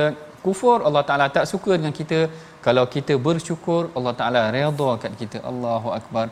kufur, 0.44 0.78
Allah 0.88 1.02
Taala 1.08 1.26
tak 1.36 1.46
suka 1.52 1.72
dengan 1.80 1.94
kita. 2.00 2.20
Kalau 2.66 2.84
kita 2.94 3.14
bersyukur, 3.26 3.82
Allah 3.96 4.12
Taala 4.20 4.42
redha 4.56 4.90
kat 5.02 5.12
kita. 5.20 5.38
Allahu 5.50 5.88
akbar. 5.98 6.26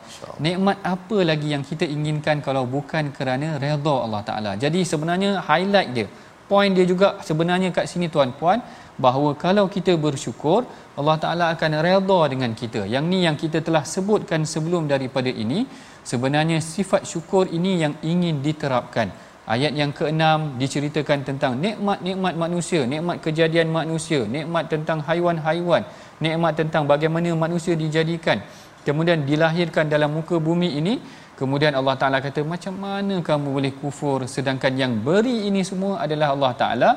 Nikmat 0.45 0.77
apa 0.93 1.17
lagi 1.31 1.49
yang 1.55 1.63
kita 1.69 1.85
inginkan 1.95 2.39
kalau 2.47 2.63
bukan 2.75 3.11
kerana 3.17 3.49
redha 3.65 3.95
Allah 4.05 4.21
Taala. 4.29 4.51
Jadi 4.63 4.81
sebenarnya 4.91 5.31
highlight 5.49 5.91
dia 5.97 6.07
Poin 6.47 6.71
dia 6.71 6.85
juga 6.91 7.19
sebenarnya 7.27 7.69
kat 7.75 7.85
sini 7.91 8.07
tuan-puan 8.07 8.63
bahawa 9.05 9.35
kalau 9.43 9.65
kita 9.75 9.93
bersyukur 10.05 10.63
Allah 10.99 11.17
Taala 11.23 11.45
akan 11.53 11.71
redha 11.85 12.19
dengan 12.33 12.51
kita. 12.61 12.81
Yang 12.93 13.05
ni 13.11 13.19
yang 13.27 13.37
kita 13.43 13.59
telah 13.67 13.83
sebutkan 13.93 14.47
sebelum 14.53 14.87
daripada 14.93 15.27
ini 15.43 15.67
sebenarnya 16.11 16.63
sifat 16.63 17.03
syukur 17.11 17.51
ini 17.57 17.83
yang 17.83 17.93
ingin 18.11 18.39
diterapkan. 18.47 19.11
Ayat 19.47 19.73
yang 19.79 19.91
keenam 19.97 20.39
diceritakan 20.61 21.19
tentang 21.27 21.55
nikmat-nikmat 21.65 22.33
manusia, 22.35 22.81
nikmat 22.93 23.23
kejadian 23.25 23.67
manusia, 23.71 24.21
nikmat 24.35 24.67
tentang 24.67 24.99
haiwan-haiwan, 25.07 25.83
nikmat 26.23 26.53
tentang 26.59 26.83
bagaimana 26.83 27.31
manusia 27.45 27.75
dijadikan 27.83 28.39
kemudian 28.87 29.27
dilahirkan 29.29 29.91
dalam 29.93 30.15
muka 30.17 30.39
bumi 30.47 30.79
ini 30.79 30.93
Kemudian 31.39 31.73
Allah 31.79 31.95
Taala 32.01 32.17
kata 32.25 32.41
macam 32.53 32.73
mana 32.85 33.15
kamu 33.27 33.47
boleh 33.57 33.73
kufur 33.81 34.19
sedangkan 34.35 34.73
yang 34.81 34.93
beri 35.07 35.37
ini 35.49 35.61
semua 35.69 35.93
adalah 36.05 36.29
Allah 36.35 36.51
Taala. 36.61 36.91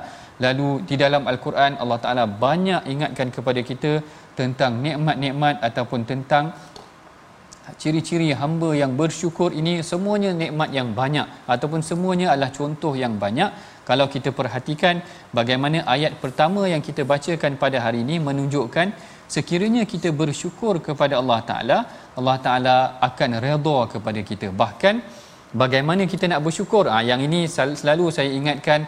Lalu 0.44 0.68
di 0.88 0.96
dalam 1.02 1.22
Al-Quran 1.32 1.72
Allah 1.82 1.98
Taala 2.04 2.24
banyak 2.44 2.88
ingatkan 2.92 3.28
kepada 3.36 3.60
kita 3.70 3.92
tentang 4.40 4.80
nikmat-nikmat 4.86 5.60
ataupun 5.68 6.02
tentang 6.10 6.44
ciri-ciri 7.80 8.28
hamba 8.40 8.70
yang 8.82 8.92
bersyukur 9.00 9.50
ini 9.60 9.74
semuanya 9.90 10.30
nikmat 10.42 10.70
yang 10.78 10.88
banyak 11.00 11.26
ataupun 11.54 11.80
semuanya 11.90 12.26
adalah 12.32 12.50
contoh 12.58 12.92
yang 13.02 13.14
banyak 13.24 13.50
kalau 13.88 14.06
kita 14.14 14.30
perhatikan 14.38 15.04
bagaimana 15.38 15.78
ayat 15.94 16.12
pertama 16.22 16.62
yang 16.72 16.82
kita 16.88 17.02
bacakan 17.12 17.54
pada 17.62 17.78
hari 17.84 18.00
ini 18.06 18.16
menunjukkan 18.28 18.88
sekiranya 19.34 19.82
kita 19.92 20.08
bersyukur 20.20 20.74
kepada 20.86 21.14
Allah 21.20 21.40
Taala 21.50 21.78
Allah 22.18 22.36
Taala 22.46 22.76
akan 23.08 23.30
redha 23.44 23.78
kepada 23.92 24.20
kita. 24.30 24.48
Bahkan 24.62 24.94
bagaimana 25.62 26.02
kita 26.12 26.24
nak 26.32 26.42
bersyukur? 26.46 26.84
Ah 26.94 27.02
yang 27.10 27.22
ini 27.28 27.40
selalu 27.82 28.06
saya 28.16 28.30
ingatkan 28.40 28.82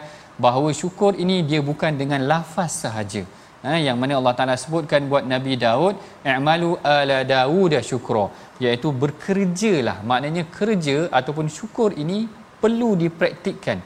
bahawa 0.45 0.69
syukur 0.81 1.11
ini 1.23 1.37
dia 1.49 1.61
bukan 1.69 1.93
dengan 2.01 2.21
lafaz 2.31 2.73
sahaja. 2.83 3.23
Ha, 3.65 3.79
yang 3.87 3.97
mana 4.01 4.13
Allah 4.19 4.35
Taala 4.37 4.55
sebutkan 4.63 5.07
buat 5.11 5.23
Nabi 5.33 5.53
Daud 5.65 5.95
i'malu 6.31 6.69
ala 6.93 7.17
daud 7.33 7.73
syukra 7.89 8.25
iaitu 8.63 8.91
bekerjalah 9.03 9.97
maknanya 10.09 10.43
kerja 10.57 10.97
ataupun 11.19 11.47
syukur 11.57 11.89
ini 12.03 12.17
perlu 12.63 12.89
dipraktikkan 13.03 13.79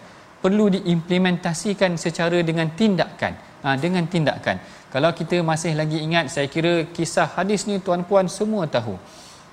perlu 0.43 0.65
diimplementasikan 0.75 1.93
secara 2.05 2.39
dengan 2.49 2.67
tindakan. 2.79 3.33
Ha, 3.65 3.69
dengan 3.83 4.05
tindakan 4.13 4.57
kalau 4.87 5.11
kita 5.11 5.43
masih 5.43 5.75
lagi 5.75 5.99
ingat 5.99 6.31
saya 6.31 6.47
kira 6.47 6.87
kisah 6.95 7.27
hadis 7.35 7.67
ni 7.67 7.75
tuan-puan 7.83 8.31
semua 8.31 8.63
tahu. 8.75 8.95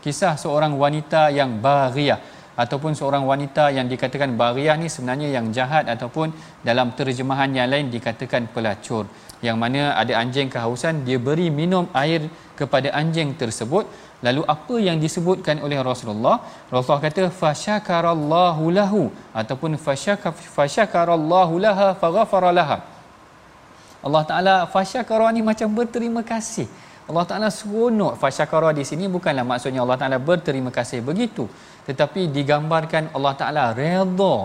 Kisah 0.04 0.38
seorang 0.38 0.72
wanita 0.82 1.34
yang 1.38 1.58
bariah 1.64 2.20
ataupun 2.54 2.94
seorang 2.98 3.26
wanita 3.30 3.74
yang 3.76 3.90
dikatakan 3.92 4.30
bariah 4.38 4.78
ni 4.78 4.86
sebenarnya 4.94 5.28
yang 5.34 5.50
jahat 5.56 5.90
ataupun 5.94 6.30
dalam 6.68 6.94
terjemahan 6.98 7.50
yang 7.50 7.66
lain 7.66 7.90
dikatakan 7.90 8.46
pelacur. 8.54 9.10
Yang 9.42 9.56
mana 9.62 9.82
ada 10.02 10.14
anjing 10.22 10.48
kehausan 10.54 11.02
dia 11.02 11.18
beri 11.18 11.50
minum 11.50 11.90
air 12.04 12.30
kepada 12.54 12.94
anjing 12.94 13.34
tersebut. 13.34 13.90
Lalu 14.22 14.42
apa 14.54 14.76
yang 14.86 15.02
disebutkan 15.02 15.58
oleh 15.66 15.82
Rasulullah? 15.90 16.36
Rasulullah 16.70 17.04
kata 17.10 17.24
fasyakarallahu 17.42 18.70
lahu 18.78 19.02
ataupun 19.34 19.74
fasyaka 19.86 20.30
fasyakarallahu 20.30 21.58
laha 21.66 21.88
faghafara 21.98 22.52
laha 22.60 22.93
Allah 24.06 24.22
Taala 24.30 24.54
fasyakara 24.74 25.28
ni 25.36 25.40
macam 25.50 25.68
berterima 25.78 26.22
kasih. 26.32 26.68
Allah 27.10 27.24
Taala 27.28 27.48
seronok 27.58 28.12
fasyakara 28.22 28.68
di 28.78 28.84
sini 28.90 29.04
bukanlah 29.14 29.44
maksudnya 29.50 29.80
Allah 29.84 29.98
Taala 30.00 30.18
berterima 30.28 30.70
kasih 30.78 31.00
begitu. 31.08 31.44
Tetapi 31.88 32.20
digambarkan 32.36 33.12
Allah 33.16 33.34
Taala 33.40 33.64
redha. 33.80 34.36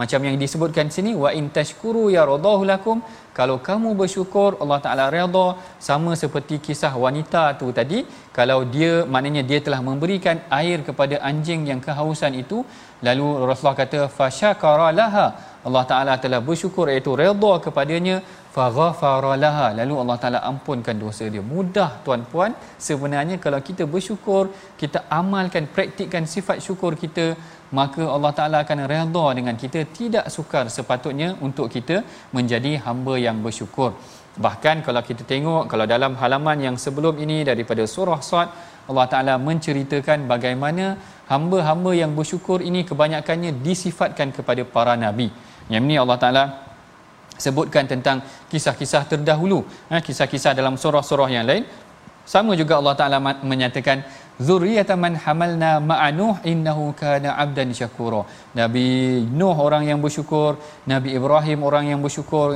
Macam 0.00 0.20
yang 0.28 0.36
disebutkan 0.42 0.92
sini 0.94 1.12
wa 1.22 1.30
in 1.38 1.44
tashkuru 1.56 2.02
ya 2.14 2.22
radahu 2.30 2.68
lakum. 2.70 2.98
Kalau 3.38 3.56
kamu 3.68 3.90
bersyukur 4.00 4.50
Allah 4.62 4.80
Taala 4.84 5.04
redha. 5.16 5.46
Sama 5.88 6.12
seperti 6.22 6.56
kisah 6.66 6.92
wanita 7.04 7.44
tu 7.60 7.68
tadi 7.78 8.00
kalau 8.38 8.60
dia 8.76 8.92
maknanya 9.14 9.44
dia 9.50 9.60
telah 9.66 9.80
memberikan 9.88 10.36
air 10.60 10.78
kepada 10.88 11.16
anjing 11.30 11.64
yang 11.70 11.80
kehausan 11.86 12.32
itu 12.42 12.60
lalu 13.08 13.28
Rasulullah 13.48 13.80
kata 13.84 14.00
fasyakara 14.18 14.88
laha. 15.00 15.28
Allah 15.68 15.84
Taala 15.92 16.14
telah 16.24 16.40
bersyukur 16.48 16.86
iaitu 16.92 17.12
redha 17.22 17.52
kepadanya 17.64 18.16
faghafara 18.56 19.32
laha. 19.44 19.66
Lalu 19.78 19.94
Allah 20.02 20.16
Taala 20.22 20.40
ampunkan 20.50 20.96
dosa 21.04 21.24
dia. 21.34 21.44
Mudah 21.54 21.90
tuan-puan. 22.04 22.52
Sebenarnya 22.88 23.36
kalau 23.44 23.60
kita 23.68 23.84
bersyukur 23.94 24.44
kita 24.82 25.00
amalkan 25.20 25.66
praktikkan 25.76 26.24
sifat 26.34 26.58
syukur 26.66 26.92
kita 27.04 27.26
maka 27.78 28.02
Allah 28.16 28.32
Taala 28.38 28.58
akan 28.64 28.80
redha 28.92 29.26
dengan 29.38 29.54
kita 29.62 29.80
tidak 29.98 30.26
sukar 30.36 30.64
sepatutnya 30.76 31.28
untuk 31.46 31.66
kita 31.74 31.96
menjadi 32.36 32.72
hamba 32.86 33.14
yang 33.26 33.38
bersyukur. 33.46 33.90
Bahkan 34.44 34.76
kalau 34.86 35.02
kita 35.08 35.22
tengok 35.32 35.64
kalau 35.70 35.86
dalam 35.94 36.12
halaman 36.20 36.58
yang 36.66 36.76
sebelum 36.84 37.14
ini 37.24 37.38
daripada 37.50 37.84
surah 37.94 38.20
Sad 38.30 38.48
Allah 38.90 39.06
Taala 39.12 39.34
menceritakan 39.48 40.28
bagaimana 40.32 40.84
hamba-hamba 41.32 41.92
yang 42.02 42.12
bersyukur 42.18 42.58
ini 42.68 42.86
kebanyakannya 42.90 43.50
disifatkan 43.66 44.30
kepada 44.36 44.62
para 44.74 44.94
nabi. 45.04 45.28
Yang 45.72 45.82
ini 45.88 45.96
Allah 46.02 46.18
Taala 46.22 46.44
sebutkan 47.44 47.84
tentang 47.92 48.20
kisah-kisah 48.52 49.02
terdahulu 49.10 49.60
ha, 49.90 50.00
kisah-kisah 50.06 50.52
dalam 50.60 50.76
surah-surah 50.82 51.28
yang 51.36 51.46
lain. 51.50 51.64
Sama 52.34 52.52
juga 52.60 52.74
Allah 52.80 52.94
Taala 52.98 53.18
menyatakan 53.22 53.98
zurriyatan 54.46 54.98
man 55.04 55.14
hamalna 55.24 55.70
ma'anuh 55.90 56.34
innahu 56.52 56.84
kana 57.00 57.38
'abdan 57.42 57.70
syakura. 57.78 58.22
Nabi 58.60 58.86
nuh 59.40 59.56
orang 59.66 59.84
yang 59.90 60.00
bersyukur 60.04 60.50
nabi 60.92 61.14
ibrahim 61.18 61.60
orang 61.68 61.84
yang 61.90 62.00
bersyukur. 62.06 62.48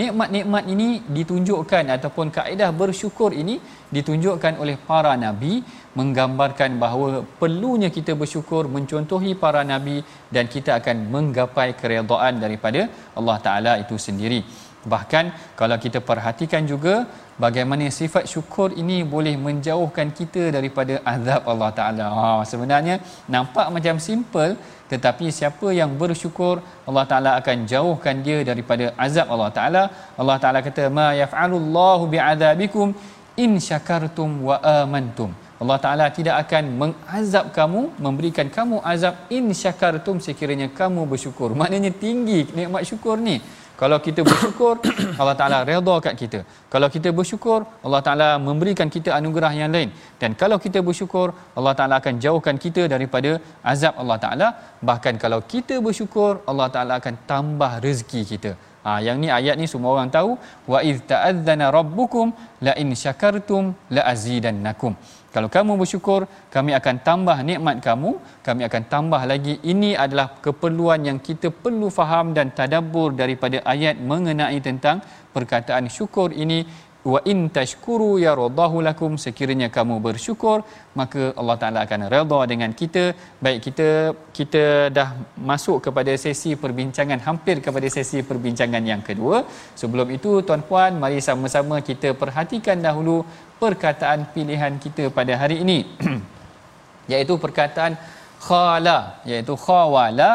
Nikmat-nikmat 0.00 0.64
ini 0.74 0.88
ditunjukkan 1.18 1.84
ataupun 1.96 2.34
kaedah 2.36 2.70
bersyukur 2.82 3.30
ini 3.42 3.56
ditunjukkan 3.96 4.58
oleh 4.62 4.76
para 4.90 5.14
nabi 5.26 5.54
menggambarkan 5.98 6.80
bahawa 6.82 7.08
perlunya 7.40 7.88
kita 7.96 8.12
bersyukur 8.20 8.62
mencontohi 8.74 9.32
para 9.42 9.62
nabi 9.72 9.96
dan 10.34 10.44
kita 10.54 10.70
akan 10.80 10.96
menggapai 11.14 11.70
keredaan 11.80 12.40
daripada 12.44 12.82
Allah 13.18 13.38
taala 13.46 13.72
itu 13.84 13.96
sendiri. 14.06 14.42
Bahkan 14.92 15.24
kalau 15.58 15.76
kita 15.84 15.98
perhatikan 16.08 16.62
juga 16.70 16.94
bagaimana 17.44 17.86
sifat 17.98 18.24
syukur 18.32 18.68
ini 18.82 18.96
boleh 19.12 19.34
menjauhkan 19.46 20.08
kita 20.18 20.44
daripada 20.56 20.94
azab 21.12 21.42
Allah 21.52 21.70
taala. 21.78 22.06
Ha 22.18 22.30
sebenarnya 22.52 22.96
nampak 23.34 23.68
macam 23.76 23.98
simple 24.08 24.52
tetapi 24.92 25.26
siapa 25.38 25.68
yang 25.80 25.92
bersyukur 26.02 26.54
Allah 26.88 27.04
taala 27.12 27.30
akan 27.40 27.58
jauhkan 27.72 28.16
dia 28.26 28.40
daripada 28.50 28.90
azab 29.06 29.28
Allah 29.36 29.50
taala. 29.58 29.84
Allah 30.22 30.38
taala 30.42 30.60
kata 30.66 30.90
ma 30.98 31.08
yaf'alullahu 31.22 32.10
bi'adabikum 32.14 32.90
in 33.44 33.52
syakartum 33.68 34.30
wa 34.50 34.58
amantum 34.80 35.30
Allah 35.62 35.78
Ta'ala 35.84 36.06
tidak 36.18 36.36
akan 36.42 36.64
mengazab 36.80 37.46
kamu, 37.56 37.82
memberikan 38.04 38.46
kamu 38.56 38.76
azab 38.92 39.14
in 39.36 39.44
syakartum 39.62 40.16
sekiranya 40.26 40.68
kamu 40.80 41.02
bersyukur. 41.12 41.50
Maknanya 41.60 41.92
tinggi 42.04 42.40
nikmat 42.58 42.82
syukur 42.90 43.16
ni. 43.28 43.36
Kalau 43.82 43.98
kita 44.06 44.20
bersyukur, 44.28 44.74
Allah 45.20 45.34
Ta'ala 45.38 45.58
redha 45.68 45.94
kat 46.06 46.14
kita. 46.22 46.40
Kalau 46.72 46.88
kita 46.94 47.08
bersyukur, 47.18 47.60
Allah 47.86 48.00
Ta'ala 48.06 48.28
memberikan 48.48 48.90
kita 48.96 49.10
anugerah 49.18 49.52
yang 49.60 49.70
lain. 49.76 49.90
Dan 50.20 50.34
kalau 50.42 50.58
kita 50.64 50.78
bersyukur, 50.88 51.28
Allah 51.58 51.74
Ta'ala 51.78 51.94
akan 52.02 52.14
jauhkan 52.24 52.58
kita 52.64 52.82
daripada 52.94 53.30
azab 53.72 53.94
Allah 54.02 54.18
Ta'ala. 54.24 54.48
Bahkan 54.90 55.14
kalau 55.24 55.40
kita 55.54 55.78
bersyukur, 55.86 56.32
Allah 56.50 56.68
Ta'ala 56.74 56.94
akan 57.00 57.16
tambah 57.32 57.72
rezeki 57.86 58.22
kita. 58.34 58.52
Ha, 58.84 58.98
yang 59.06 59.18
ni 59.22 59.28
ayat 59.38 59.56
ni 59.60 59.66
semua 59.72 59.90
orang 59.94 60.10
tahu. 60.16 60.30
Wa 60.72 60.78
iz 60.90 60.98
ta'adzana 61.10 61.66
rabbukum 61.78 62.34
la 62.66 62.74
in 62.82 62.90
syakartum 63.02 63.74
la 63.96 64.02
azidannakum. 64.12 64.94
Kalau 65.34 65.48
kamu 65.56 65.72
bersyukur, 65.80 66.20
kami 66.54 66.70
akan 66.78 66.96
tambah 67.08 67.36
nikmat 67.48 67.76
kamu, 67.86 68.10
kami 68.46 68.62
akan 68.68 68.82
tambah 68.92 69.22
lagi. 69.32 69.54
Ini 69.72 69.90
adalah 70.04 70.26
keperluan 70.44 71.08
yang 71.08 71.18
kita 71.28 71.48
perlu 71.64 71.88
faham 71.98 72.36
dan 72.36 72.52
tadabbur 72.58 73.10
daripada 73.20 73.60
ayat 73.74 73.96
mengenai 74.10 74.58
tentang 74.68 75.00
perkataan 75.36 75.88
syukur 75.98 76.30
ini. 76.44 76.60
Wa 77.12 77.18
in 77.30 77.38
tashkuru 77.54 78.10
yaradahu 78.24 78.78
lakum 78.86 79.12
sekiranya 79.22 79.68
kamu 79.76 79.94
bersyukur 80.04 80.58
maka 80.98 81.22
Allah 81.40 81.56
Taala 81.62 81.78
akan 81.86 82.02
redha 82.14 82.40
dengan 82.52 82.70
kita. 82.80 83.04
Baik 83.44 83.58
kita 83.66 83.88
kita 84.38 84.64
dah 84.98 85.08
masuk 85.50 85.78
kepada 85.86 86.12
sesi 86.24 86.54
perbincangan 86.64 87.18
hampir 87.26 87.58
kepada 87.66 87.90
sesi 87.96 88.20
perbincangan 88.28 88.84
yang 88.92 89.02
kedua. 89.08 89.42
Sebelum 89.80 90.14
itu 90.16 90.32
tuan-puan 90.46 90.94
mari 91.02 91.18
sama-sama 91.28 91.78
kita 91.90 92.14
perhatikan 92.22 92.78
dahulu 92.86 93.16
perkataan 93.62 94.20
pilihan 94.34 94.74
kita 94.84 95.04
pada 95.18 95.32
hari 95.42 95.56
ini? 95.64 95.78
Iaitu 97.12 97.34
perkataan 97.44 97.94
khala 98.46 98.98
iaitu 99.30 99.54
khawala 99.64 100.30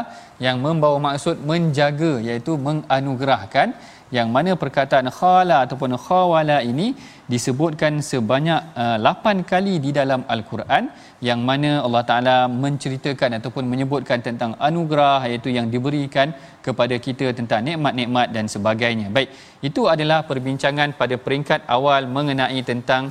yang 0.46 0.58
membawa 0.66 0.98
maksud 1.08 1.36
menjaga 1.52 2.14
iaitu 2.28 2.56
menganugerahkan. 2.68 3.70
Yang 4.18 4.30
mana 4.36 4.52
perkataan 4.62 5.08
khala 5.20 5.56
ataupun 5.68 6.00
khawala 6.06 6.58
ini 6.72 6.88
disebutkan 7.34 8.00
sebanyak 8.10 8.62
uh, 8.84 8.98
8 9.04 9.44
kali 9.52 9.84
di 9.86 9.92
dalam 10.00 10.24
al-Quran 10.36 10.88
yang 11.18 11.42
mana 11.42 11.82
Allah 11.82 12.04
Taala 12.06 12.38
menceritakan 12.46 13.42
ataupun 13.42 13.66
menyebutkan 13.66 14.22
tentang 14.22 14.54
anugerah 14.62 15.26
iaitu 15.26 15.50
yang 15.50 15.66
diberikan 15.74 16.30
kepada 16.62 16.96
kita 17.02 17.34
tentang 17.34 17.66
nikmat-nikmat 17.66 18.30
dan 18.30 18.46
sebagainya. 18.46 19.10
Baik, 19.10 19.34
itu 19.66 19.90
adalah 19.90 20.22
perbincangan 20.30 20.94
pada 20.94 21.18
peringkat 21.18 21.66
awal 21.66 22.06
mengenai 22.06 22.62
tentang 22.62 23.10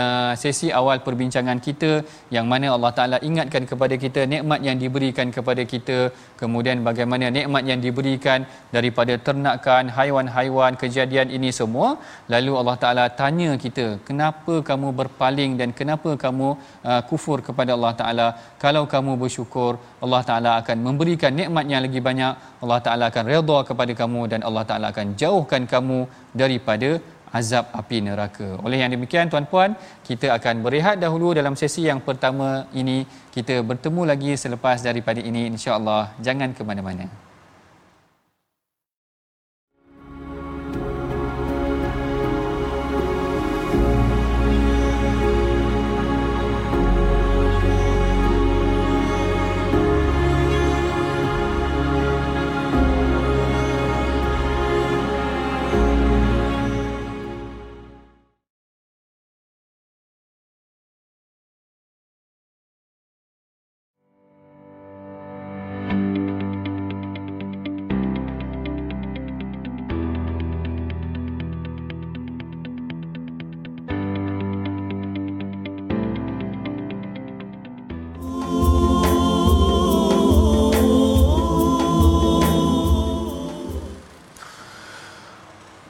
uh, 0.00 0.32
sesi 0.42 0.68
awal 0.78 0.98
perbincangan 1.06 1.58
kita 1.66 1.90
yang 2.36 2.46
mana 2.52 2.66
Allah 2.76 2.92
Taala 2.98 3.18
ingatkan 3.28 3.64
kepada 3.70 3.94
kita 4.04 4.22
nikmat 4.32 4.60
yang 4.68 4.76
diberikan 4.82 5.28
kepada 5.36 5.62
kita, 5.72 5.98
kemudian 6.40 6.80
bagaimana 6.88 7.26
nikmat 7.38 7.64
yang 7.70 7.80
diberikan 7.86 8.46
daripada 8.76 9.16
ternakan, 9.26 9.92
haiwan-haiwan, 9.96 10.74
kejadian 10.82 11.30
ini 11.38 11.50
semua, 11.60 11.88
lalu 12.34 12.54
Allah 12.60 12.76
Taala 12.84 13.04
tanya 13.20 13.50
kita, 13.64 13.86
kenapa 14.08 14.54
kamu 14.70 14.90
berpaling 15.00 15.54
dan 15.60 15.70
kenapa 15.80 16.12
kamu 16.24 16.48
uh, 16.90 17.02
kufur 17.10 17.38
kepada 17.48 17.72
Allah 17.76 17.94
Taala? 18.00 18.28
Kalau 18.64 18.84
kamu 18.94 19.14
bersyukur, 19.22 19.72
Allah 20.04 20.22
Taala 20.28 20.52
akan 20.60 20.78
memberikan 20.86 21.32
nikmat 21.40 21.66
yang 21.72 21.82
lagi 21.86 22.00
banyak. 22.08 22.34
Allah 22.64 22.80
Taala 22.84 23.04
akan 23.12 23.24
redha 23.34 23.58
kepada 23.68 23.92
kamu 24.02 24.20
dan 24.32 24.40
Allah 24.48 24.64
Taala 24.68 24.86
akan 24.92 25.08
jauhkan 25.20 25.62
kamu 25.74 25.98
daripada 26.42 26.90
azab 27.38 27.66
api 27.80 27.98
neraka. 28.08 28.48
Oleh 28.66 28.78
yang 28.82 28.92
demikian 28.94 29.28
tuan-puan, 29.32 29.70
kita 30.08 30.32
akan 30.38 30.64
berehat 30.66 30.96
dahulu 31.04 31.28
dalam 31.40 31.54
sesi 31.60 31.84
yang 31.90 32.00
pertama 32.08 32.48
ini. 32.82 32.98
Kita 33.36 33.60
bertemu 33.70 34.02
lagi 34.12 34.32
selepas 34.44 34.80
daripada 34.88 35.20
ini 35.30 35.44
insya-Allah. 35.52 36.02
Jangan 36.26 36.50
ke 36.56 36.62
mana-mana. 36.70 37.25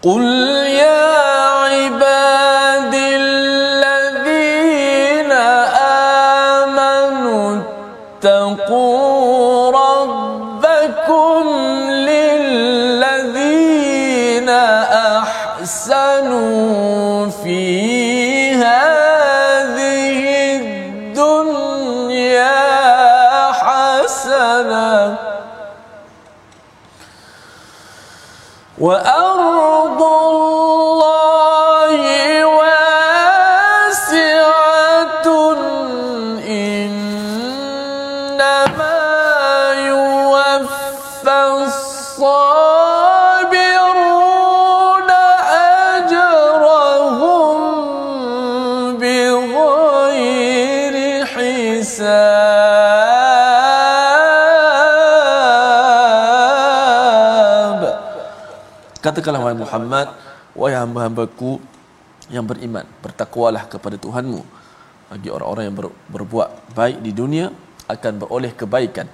قل 0.06 0.22
يا 0.68 1.15
Muhammad 59.67 60.15
Wahai 60.55 60.79
hamba-hambaku 60.79 61.59
Yang 62.31 62.45
beriman 62.55 62.87
Bertakwalah 63.03 63.67
kepada 63.67 63.99
Tuhanmu. 63.99 64.41
Bagi 65.11 65.29
orang-orang 65.31 65.65
yang 65.67 65.77
ber, 65.77 65.87
berbuat 66.11 66.73
baik 66.79 67.03
di 67.03 67.11
dunia 67.11 67.51
Akan 67.91 68.23
beroleh 68.23 68.55
kebaikan. 68.55 69.11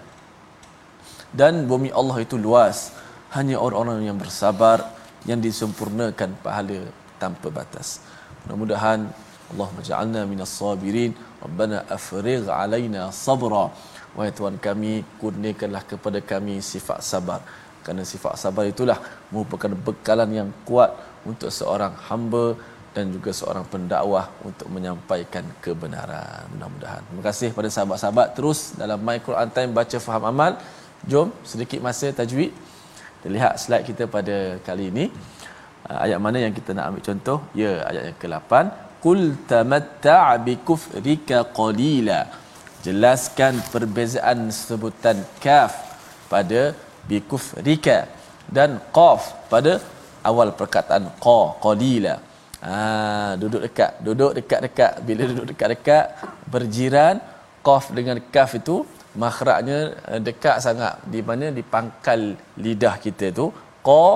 Dan 1.32 1.64
bumi 1.64 1.88
Allah 1.88 2.20
itu 2.20 2.36
luas. 2.36 2.92
Hanya 3.32 3.56
orang-orang 3.56 4.04
yang 4.04 4.20
bersabar 4.20 4.92
Yang 5.24 5.48
disempurnakan 5.48 6.36
pahala 6.44 6.84
tanpa 7.16 7.48
batas. 7.48 8.04
Mudah-mudahan 8.44 9.08
Allah 9.52 9.70
ja'alna 9.84 10.20
minas 10.26 10.52
sabirin. 10.52 11.14
Rabbana 11.38 11.86
afrigh 11.86 12.48
alaina 12.50 13.14
sabra. 13.14 13.70
Wahai 14.12 14.32
Tuhan 14.34 14.56
kami 14.60 15.06
Kurniakanlah 15.22 15.86
kepada 15.88 16.18
kami 16.20 16.60
sifat 16.60 17.00
sabar 17.00 17.40
kerana 17.85 18.03
sifat 18.12 18.38
sabar 18.42 18.64
itulah 18.73 18.99
merupakan 19.33 19.71
bekalan 19.87 20.31
yang 20.38 20.49
kuat 20.68 20.90
untuk 21.31 21.51
seorang 21.59 21.95
hamba 22.09 22.47
dan 22.95 23.09
juga 23.14 23.31
seorang 23.38 23.64
pendakwah 23.73 24.25
untuk 24.49 24.68
menyampaikan 24.75 25.45
kebenaran. 25.64 26.45
Mudah-mudahan. 26.53 27.03
Terima 27.09 27.23
kasih 27.29 27.49
pada 27.57 27.68
sahabat-sahabat 27.75 28.29
terus 28.37 28.77
dalam 28.81 29.01
My 29.07 29.18
Quran 29.27 29.49
Time 29.57 29.73
baca 29.79 29.99
faham 30.07 30.25
amal. 30.33 30.53
Jom 31.11 31.29
sedikit 31.53 31.81
masa 31.87 32.12
tajwid. 32.21 32.53
Kita 33.18 33.29
lihat 33.37 33.53
slide 33.62 33.87
kita 33.90 34.05
pada 34.16 34.37
kali 34.66 34.92
ini. 34.92 35.05
Uh, 35.88 35.99
ayat 36.05 36.18
mana 36.25 36.38
yang 36.45 36.55
kita 36.59 36.71
nak 36.77 36.85
ambil 36.90 37.03
contoh? 37.09 37.38
Ya, 37.61 37.73
ayat 37.90 38.03
yang 38.12 38.18
ke-8. 38.23 38.53
Qul 39.03 39.21
tamatta' 39.51 40.38
bi 40.45 40.55
kufrika 40.68 41.38
qalila. 41.59 42.21
Jelaskan 42.87 43.62
perbezaan 43.73 44.38
sebutan 44.51 45.18
kaf 45.42 45.73
pada 46.33 46.61
bi 47.08 47.18
kufrika 47.30 47.98
dan 48.56 48.70
qaf 48.96 49.22
pada 49.52 49.72
awal 50.30 50.50
perkataan 50.60 51.04
qa 51.24 51.40
qalila 51.64 52.14
ha 52.66 52.76
duduk 53.42 53.62
dekat 53.66 53.92
duduk 54.06 54.32
dekat-dekat 54.38 54.92
bila 55.06 55.22
duduk 55.30 55.46
dekat-dekat 55.50 56.04
berjiran 56.52 57.16
qaf 57.66 57.84
dengan 57.98 58.18
kaf 58.34 58.50
itu 58.60 58.76
makhrajnya 59.22 59.78
eh, 60.12 60.20
dekat 60.28 60.56
sangat. 60.66 60.94
Di 61.12 61.20
mana 61.28 61.46
di 61.58 61.62
pangkal 61.74 62.20
lidah 62.64 62.94
kita 63.04 63.32
tu 63.38 63.46
qa 63.86 64.06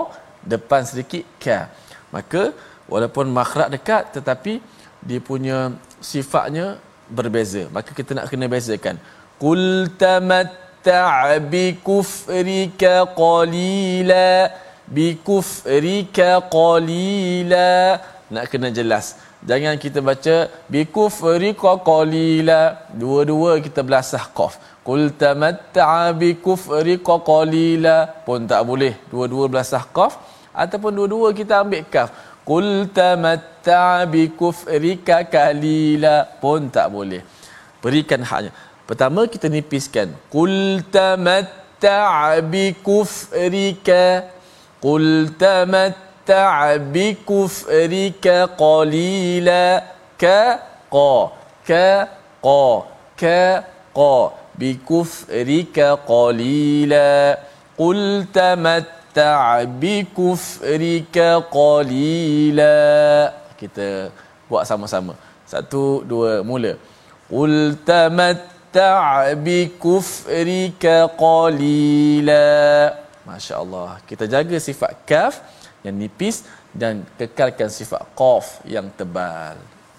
depan 0.52 0.82
sedikit 0.90 1.24
ka. 1.44 1.58
Maka 2.14 2.42
walaupun 2.92 3.26
makhraj 3.38 3.68
dekat 3.76 4.02
tetapi 4.16 4.54
dia 5.08 5.20
punya 5.30 5.58
sifatnya 6.10 6.66
berbeza. 7.16 7.62
Maka 7.76 7.90
kita 7.98 8.10
nak 8.16 8.26
kena 8.30 8.46
bezakan. 8.54 8.96
Qul 9.42 9.92
tamat 10.00 10.48
تمتع 10.85 11.37
بكفرك 11.53 12.83
قليلا 13.21 14.29
بكفرك 14.95 16.17
قليلا 16.57 17.71
nak 18.31 18.45
kena 18.47 18.69
jelas 18.71 19.19
jangan 19.49 19.75
kita 19.83 19.99
baca 20.09 20.35
bikufrika 20.73 21.71
qalila 21.89 22.61
dua-dua 23.01 23.59
kita 23.65 23.83
belasah 23.87 24.23
qaf 24.37 24.53
qul 24.87 25.11
tamatta'a 25.21 26.15
bikufrika 26.21 27.15
qalila 27.29 27.95
pun 28.25 28.47
tak 28.51 28.61
boleh 28.69 28.93
dua-dua 29.11 29.45
belasah 29.51 29.83
qaf 29.97 30.15
ataupun 30.63 30.91
dua-dua 30.97 31.29
kita 31.39 31.53
ambil 31.63 31.83
kaf 31.93 32.09
qul 32.49 32.89
tamatta' 32.97 34.07
bi 34.13 34.23
kufrika 34.39 35.17
kalila 35.35 36.15
pun 36.41 36.71
tak 36.77 36.87
boleh 36.95 37.21
berikan 37.83 38.23
haknya 38.29 38.51
pertama 38.86 39.26
kita 39.26 39.50
nipiskan. 39.50 40.08
Qul 40.32 40.80
tamatta' 40.94 42.40
bi 42.52 42.72
kufrika. 42.86 44.30
Qul 44.80 45.34
tamatta' 45.42 46.78
bi 46.94 47.06
kufrika 47.28 48.36
qalila. 48.62 49.64
Ka 50.22 50.40
qa. 50.94 51.12
Ka 51.68 51.88
qa. 52.46 52.64
Ka 53.20 53.40
qa. 53.98 54.16
Bi 54.56 54.70
kufrika 54.88 55.88
qalila. 56.10 57.36
Qul 57.76 58.24
tamatta' 58.32 59.66
bi 59.80 59.94
kufrika 60.16 61.28
qalila. 61.56 62.76
Kita 63.60 64.14
buat 64.48 64.64
sama-sama. 64.64 65.12
Satu 65.46 66.02
dua 66.06 66.42
mula. 66.46 66.72
Qul 67.26 67.74
tamatta' 68.76 69.36
bi 69.44 69.58
kufrika 69.84 71.08
qalila. 71.22 72.44
masya-Allah. 73.26 73.98
Kita 74.08 74.24
jaga 74.34 74.56
sifat 74.68 74.92
kaf 75.08 75.34
yang 75.84 75.96
nipis 75.96 76.44
dan 76.70 77.02
kekalkan 77.18 77.72
sifat 77.72 78.02
qaf 78.20 78.60
yang 78.68 78.86
tebal. 78.98 79.56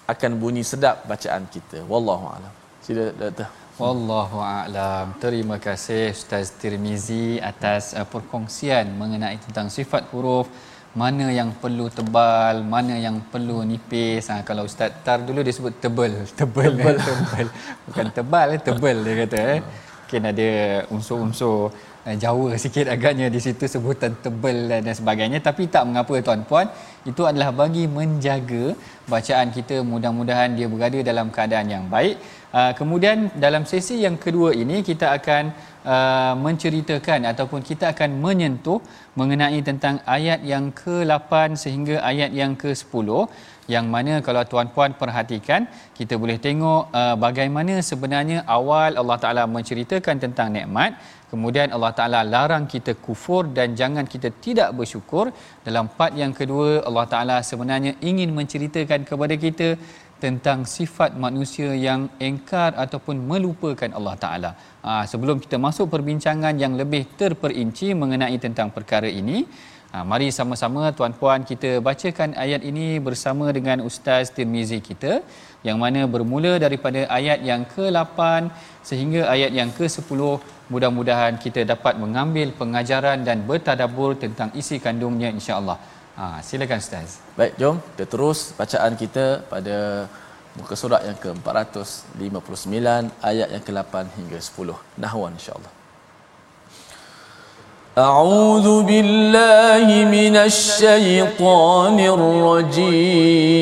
Akan 0.08 0.32
bunyi 0.40 0.64
sedap 0.64 1.04
bacaan 1.10 1.44
kita. 1.52 1.84
Wallahu 1.92 2.26
alam. 2.32 2.54
Sila 2.86 3.12
doktor. 3.12 3.50
Wallahu 3.78 4.38
a'lam. 4.42 5.14
Terima 5.22 5.58
kasih 5.62 6.10
Ustaz 6.10 6.50
Tirmizi 6.62 7.38
atas 7.38 7.94
uh, 7.94 8.08
perkongsian 8.14 8.90
mengenai 9.02 9.38
tentang 9.46 9.68
sifat 9.70 10.10
huruf 10.10 10.48
mana 11.02 11.26
yang 11.40 11.50
perlu 11.62 11.86
tebal, 11.98 12.66
mana 12.74 12.98
yang 13.06 13.18
perlu 13.32 13.58
nipis. 13.70 14.34
Ha, 14.34 14.42
kalau 14.48 14.66
Ustaz 14.70 14.90
Tar 15.06 15.20
dulu 15.28 15.46
dia 15.46 15.54
sebut 15.58 15.74
tebal, 15.84 16.14
tebal, 16.40 16.74
tebal. 16.74 16.96
Eh, 16.98 17.06
tebal. 17.10 17.48
Bukan 17.86 18.08
tebal, 18.18 18.48
eh, 18.58 18.62
tebal 18.68 18.98
dia 19.06 19.16
kata. 19.22 19.40
Eh. 19.56 19.60
Mungkin 20.02 20.24
ada 20.32 20.50
unsur-unsur 20.96 21.70
Eh, 22.08 22.16
Jawa 22.24 22.56
sikit 22.64 22.88
agaknya 22.96 23.28
di 23.28 23.40
situ 23.46 23.68
sebutan 23.68 24.12
tebal 24.24 24.58
dan 24.72 24.96
sebagainya 25.00 25.40
tapi 25.48 25.68
tak 25.74 25.84
mengapa 25.88 26.16
tuan-puan 26.24 26.72
itu 27.04 27.22
adalah 27.30 27.50
bagi 27.52 27.84
menjaga 27.96 28.66
bacaan 29.12 29.52
kita 29.52 29.84
mudah-mudahan 29.90 30.56
dia 30.56 30.72
berada 30.72 31.00
dalam 31.10 31.28
keadaan 31.36 31.68
yang 31.68 31.86
baik 31.96 32.16
uh, 32.56 32.72
kemudian 32.80 33.28
dalam 33.46 33.68
sesi 33.72 34.00
yang 34.06 34.16
kedua 34.16 34.56
ini 34.56 34.88
kita 34.90 35.20
akan 35.20 35.52
uh, 35.96 36.34
menceritakan 36.46 37.20
ataupun 37.32 37.62
kita 37.70 37.86
akan 37.94 38.20
menyentuh 38.26 38.80
mengenai 39.20 39.60
tentang 39.70 39.96
ayat 40.18 40.40
yang 40.52 40.66
ke-8 40.82 41.56
sehingga 41.64 41.96
ayat 42.12 42.32
yang 42.42 42.54
ke-10 42.62 43.08
yang 43.74 43.86
mana 43.94 44.14
kalau 44.28 44.44
tuan-puan 44.52 44.92
perhatikan 45.02 45.62
kita 45.98 46.16
boleh 46.24 46.38
tengok 46.46 46.82
uh, 47.00 47.16
bagaimana 47.26 47.76
sebenarnya 47.90 48.40
awal 48.58 48.92
Allah 49.02 49.18
Taala 49.24 49.44
menceritakan 49.56 50.16
tentang 50.24 50.50
nikmat 50.56 50.92
kemudian 51.32 51.68
Allah 51.76 51.92
Taala 51.98 52.20
larang 52.34 52.66
kita 52.74 52.96
kufur 53.06 53.42
dan 53.58 53.76
jangan 53.80 54.06
kita 54.14 54.30
tidak 54.46 54.70
bersyukur. 54.80 55.26
Dalam 55.68 55.86
part 55.98 56.16
yang 56.22 56.32
kedua 56.40 56.70
Allah 56.88 57.06
Taala 57.14 57.38
sebenarnya 57.50 57.94
ingin 58.10 58.32
menceritakan 58.40 59.04
kepada 59.10 59.36
kita 59.46 59.68
tentang 60.24 60.60
sifat 60.76 61.12
manusia 61.26 61.70
yang 61.88 62.02
engkar 62.30 62.70
ataupun 62.84 63.16
melupakan 63.32 63.90
Allah 63.98 64.16
Taala. 64.24 64.52
Ha, 64.86 64.92
sebelum 65.12 65.38
kita 65.44 65.58
masuk 65.68 65.88
perbincangan 65.94 66.56
yang 66.64 66.74
lebih 66.82 67.04
terperinci 67.20 67.90
mengenai 68.02 68.38
tentang 68.46 68.70
perkara 68.78 69.10
ini, 69.22 69.40
Ha, 69.88 70.04
mari 70.04 70.28
sama-sama 70.36 70.82
tuan-puan 70.96 71.42
kita 71.50 71.70
bacakan 71.86 72.36
ayat 72.44 72.62
ini 72.70 73.00
bersama 73.06 73.46
dengan 73.58 73.80
Ustaz 73.90 74.36
Tirmizi 74.36 74.80
kita 74.88 75.24
yang 75.68 75.78
mana 75.84 76.02
bermula 76.14 76.52
daripada 76.64 77.02
ayat 77.18 77.40
yang 77.50 77.64
ke-8 77.74 78.20
sehingga 78.90 79.22
ayat 79.32 79.52
yang 79.60 79.72
ke-10 79.78 80.20
mudah-mudahan 80.74 81.40
kita 81.46 81.64
dapat 81.72 81.96
mengambil 82.04 82.52
pengajaran 82.60 83.24
dan 83.28 83.48
bertadabur 83.48 84.20
tentang 84.24 84.52
isi 84.62 84.78
kandungnya 84.86 85.32
insya-Allah. 85.38 85.80
Ha, 86.19 86.25
silakan 86.45 86.79
Ustaz. 86.85 87.11
Baik, 87.39 87.53
jom 87.61 87.77
kita 87.93 88.05
terus 88.13 88.39
bacaan 88.59 88.93
kita 89.03 89.25
pada 89.53 89.77
muka 90.59 90.75
surat 90.77 91.01
yang 91.09 91.17
ke-459 91.17 92.89
ayat 93.31 93.49
yang 93.55 93.65
ke-8 93.65 93.95
hingga 94.19 94.39
10. 94.41 94.77
Nahwan 95.01 95.33
insya-Allah. 95.41 95.73
أعوذ 97.93 98.89
بالله 98.89 99.85
من 100.09 100.37
الشيطان 100.37 102.01
الرجيم 102.73 103.61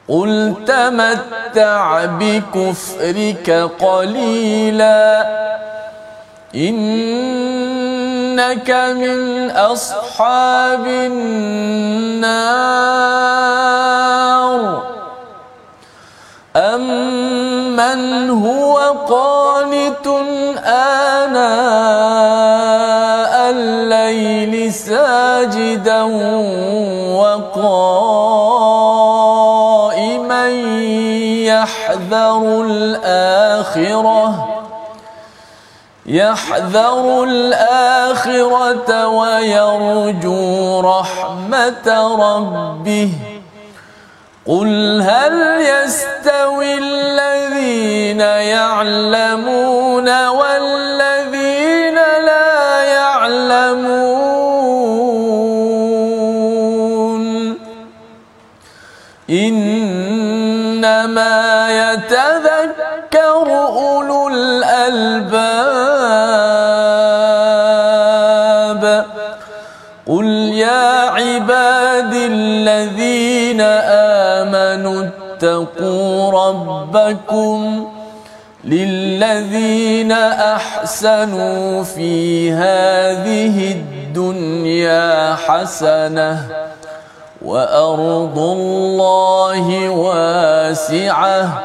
قل 0.09 0.53
تمتع 0.67 2.05
بكفرك 2.05 3.49
قليلا. 3.79 5.27
إنك 6.55 8.71
من 8.71 9.49
أصحاب 9.51 10.87
النار. 10.87 12.59
أمن 16.55 18.29
هو 18.29 18.77
قانت 19.09 20.07
آناء 20.65 21.69
الليل 23.49 24.73
ساجدا 24.73 26.03
وقائما 27.19 28.49
يحذر 31.45 32.61
الآخرة 32.61 34.47
يحذر 36.05 37.23
الآخرة 37.23 39.07
ويرجو 39.07 40.79
رحمة 40.79 42.15
ربه 42.19 43.38
قل 44.49 45.01
هل 45.01 45.61
يستوي 45.61 46.77
الذين 46.77 48.19
يعلمون 48.19 50.27
والذين 50.27 51.95
لا 51.95 52.83
يعلمون 52.83 54.39
إنما 59.29 61.37
يتذكر 61.69 63.67
أولو 63.67 64.27
الألباب 64.27 65.39
قل 70.07 70.25
يا 70.53 71.09
عبادي 71.09 72.27
الذين 72.27 73.08
آمنوا 74.79 75.09
اتقوا 75.33 76.31
ربكم 76.31 77.87
للذين 78.63 80.11
أحسنوا 80.11 81.83
في 81.83 82.51
هذه 82.51 83.71
الدنيا 83.71 85.35
حسنة 85.35 86.47
وأرض 87.41 88.39
الله 88.39 89.89
واسعة 89.89 91.61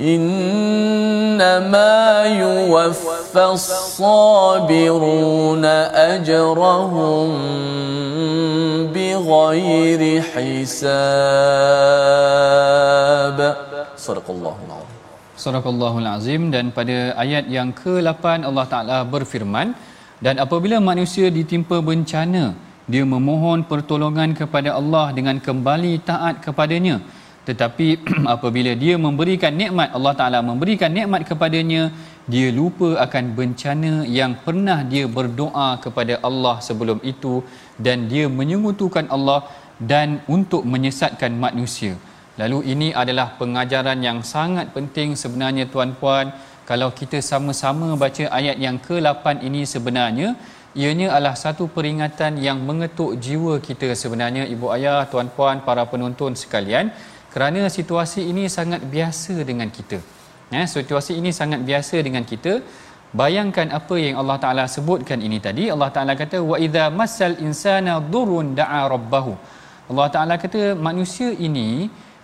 إنما 0.00 1.96
يوفى 2.44 3.44
الصابرون 3.56 5.64
أجرهم 6.10 7.28
بغير 8.90 10.00
حساب 10.34 10.98
صدق 13.94 14.26
الله 14.34 14.56
العظيم 14.66 14.90
صدق 15.38 15.64
الله 15.74 15.94
العظيم 16.02 16.42
dan 16.50 16.74
pada 16.74 17.14
ayat 17.14 17.46
yang 17.46 17.70
ke-8 17.70 18.42
Allah 18.42 18.66
Taala 18.66 19.06
berfirman 19.06 19.78
dan 20.18 20.42
apabila 20.42 20.82
manusia 20.82 21.30
ditimpa 21.30 21.78
bencana 21.78 22.58
dia 22.90 23.06
memohon 23.06 23.62
pertolongan 23.70 24.34
kepada 24.34 24.74
Allah 24.74 25.14
dengan 25.14 25.38
kembali 25.38 26.02
taat 26.02 26.42
kepadanya 26.42 26.98
tetapi 27.49 27.87
apabila 28.35 28.71
dia 28.83 28.95
memberikan 29.05 29.53
nikmat 29.61 29.89
Allah 29.97 30.13
Taala 30.19 30.39
memberikan 30.49 30.91
nikmat 30.97 31.23
kepadanya 31.29 31.83
dia 32.33 32.47
lupa 32.59 32.89
akan 33.05 33.25
bencana 33.37 33.93
yang 34.19 34.33
pernah 34.45 34.79
dia 34.91 35.05
berdoa 35.17 35.69
kepada 35.85 36.15
Allah 36.27 36.55
sebelum 36.67 36.99
itu 37.13 37.33
dan 37.85 38.05
dia 38.11 38.25
menyekutukan 38.39 39.07
Allah 39.15 39.39
dan 39.91 40.21
untuk 40.35 40.63
menyesatkan 40.73 41.33
manusia. 41.45 41.95
Lalu 42.41 42.59
ini 42.71 42.87
adalah 43.01 43.27
pengajaran 43.39 43.99
yang 44.07 44.19
sangat 44.33 44.67
penting 44.75 45.17
sebenarnya 45.21 45.65
tuan-puan 45.73 46.27
kalau 46.69 46.89
kita 46.99 47.19
sama-sama 47.31 47.87
baca 48.03 48.25
ayat 48.39 48.57
yang 48.65 48.77
ke-8 48.87 49.41
ini 49.47 49.61
sebenarnya 49.73 50.37
ianya 50.77 51.07
adalah 51.15 51.35
satu 51.43 51.65
peringatan 51.75 52.37
yang 52.47 52.61
mengetuk 52.67 53.11
jiwa 53.25 53.53
kita 53.67 53.89
sebenarnya 54.01 54.43
ibu 54.53 54.69
ayah 54.75 55.01
tuan-puan 55.11 55.65
para 55.67 55.83
penonton 55.91 56.37
sekalian 56.41 56.93
kerana 57.33 57.61
situasi 57.77 58.21
ini 58.31 58.43
sangat 58.57 58.81
biasa 58.93 59.35
dengan 59.49 59.69
kita. 59.77 59.99
Ya 60.53 60.65
situasi 60.65 61.13
ini 61.21 61.31
sangat 61.39 61.61
biasa 61.69 61.95
dengan 62.07 62.25
kita. 62.31 62.53
Bayangkan 63.21 63.67
apa 63.79 63.95
yang 63.97 64.15
Allah 64.21 64.37
Taala 64.43 64.63
sebutkan 64.75 65.19
ini 65.27 65.37
tadi. 65.47 65.63
Allah 65.73 65.89
Taala 65.95 66.13
kata 66.21 66.37
wa 66.51 66.57
idza 66.65 66.85
massal 66.99 67.33
insana 67.47 67.93
durun 68.13 68.53
da'a 68.59 68.81
rabbahu. 68.93 69.33
Allah 69.89 70.07
Taala 70.13 70.35
kata 70.43 70.61
manusia 70.87 71.29
ini 71.47 71.69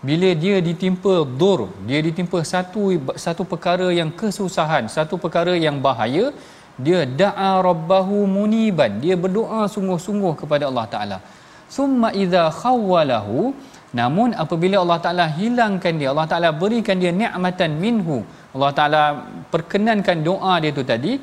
bila 0.07 0.29
dia 0.43 0.57
ditimpa 0.61 1.13
dur 1.41 1.59
dia 1.89 1.99
ditimpa 2.07 2.39
satu 2.45 2.93
satu 3.17 3.41
perkara 3.51 3.87
yang 3.99 4.13
kesusahan 4.19 4.85
satu 4.95 5.17
perkara 5.23 5.53
yang 5.65 5.81
bahaya 5.85 6.29
dia 6.85 6.99
da'a 7.21 7.51
rabbahu 7.67 8.17
muniban. 8.35 9.01
Dia 9.03 9.15
berdoa 9.23 9.61
sungguh-sungguh 9.75 10.33
kepada 10.41 10.69
Allah 10.69 10.85
Taala. 10.93 11.17
Summa 11.75 12.09
idza 12.23 12.43
khawwalahu 12.61 13.55
namun 13.99 14.35
apabila 14.43 14.83
Allah 14.83 14.99
Taala 15.05 15.25
hilangkan 15.39 15.95
dia 15.99 16.11
Allah 16.13 16.27
Taala 16.31 16.49
berikan 16.63 16.99
dia 17.01 17.15
nikmatan 17.23 17.79
minhu 17.83 18.17
Allah 18.55 18.71
Taala 18.77 19.01
perkenankan 19.53 20.19
doa 20.27 20.53
dia 20.63 20.71
tu 20.75 20.83
tadi 20.91 21.13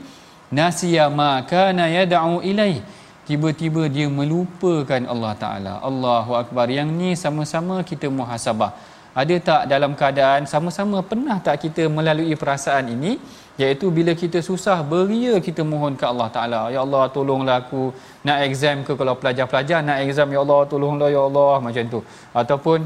nasiya 0.60 1.08
ma 1.08 1.30
kana 1.52 1.88
yad'u 1.88 2.44
ilaih. 2.44 2.84
Tiba-tiba 3.22 3.86
dia 3.94 4.06
melupakan 4.18 5.02
Allah 5.12 5.32
Taala. 5.42 5.74
Allahu 5.88 6.32
akbar. 6.42 6.66
Yang 6.68 6.88
ni 7.00 7.10
sama-sama 7.16 7.80
kita 7.90 8.06
muhasabah 8.12 8.70
ada 9.20 9.34
tak 9.48 9.62
dalam 9.72 9.92
keadaan 10.00 10.48
sama-sama 10.52 10.98
pernah 11.10 11.36
tak 11.46 11.56
kita 11.64 11.84
melalui 11.96 12.32
perasaan 12.42 12.86
ini? 12.96 13.12
Iaitu 13.60 13.86
bila 13.96 14.12
kita 14.22 14.40
susah 14.40 14.80
beria 14.92 15.36
kita 15.46 15.60
mohon 15.72 15.92
ke 16.00 16.04
Allah 16.08 16.28
Taala 16.36 16.60
ya 16.74 16.80
Allah 16.86 17.02
tolonglah 17.16 17.56
aku 17.62 17.82
nak 18.26 18.38
exam 18.48 18.80
ke 18.86 18.96
kalau 19.00 19.14
pelajar-pelajar 19.20 19.84
nak 19.88 20.00
exam 20.04 20.32
ya 20.34 20.40
Allah 20.44 20.60
tolonglah 20.72 21.08
ya 21.16 21.22
Allah 21.28 21.54
macam 21.66 21.84
tu. 21.94 22.00
Ataupun 22.42 22.78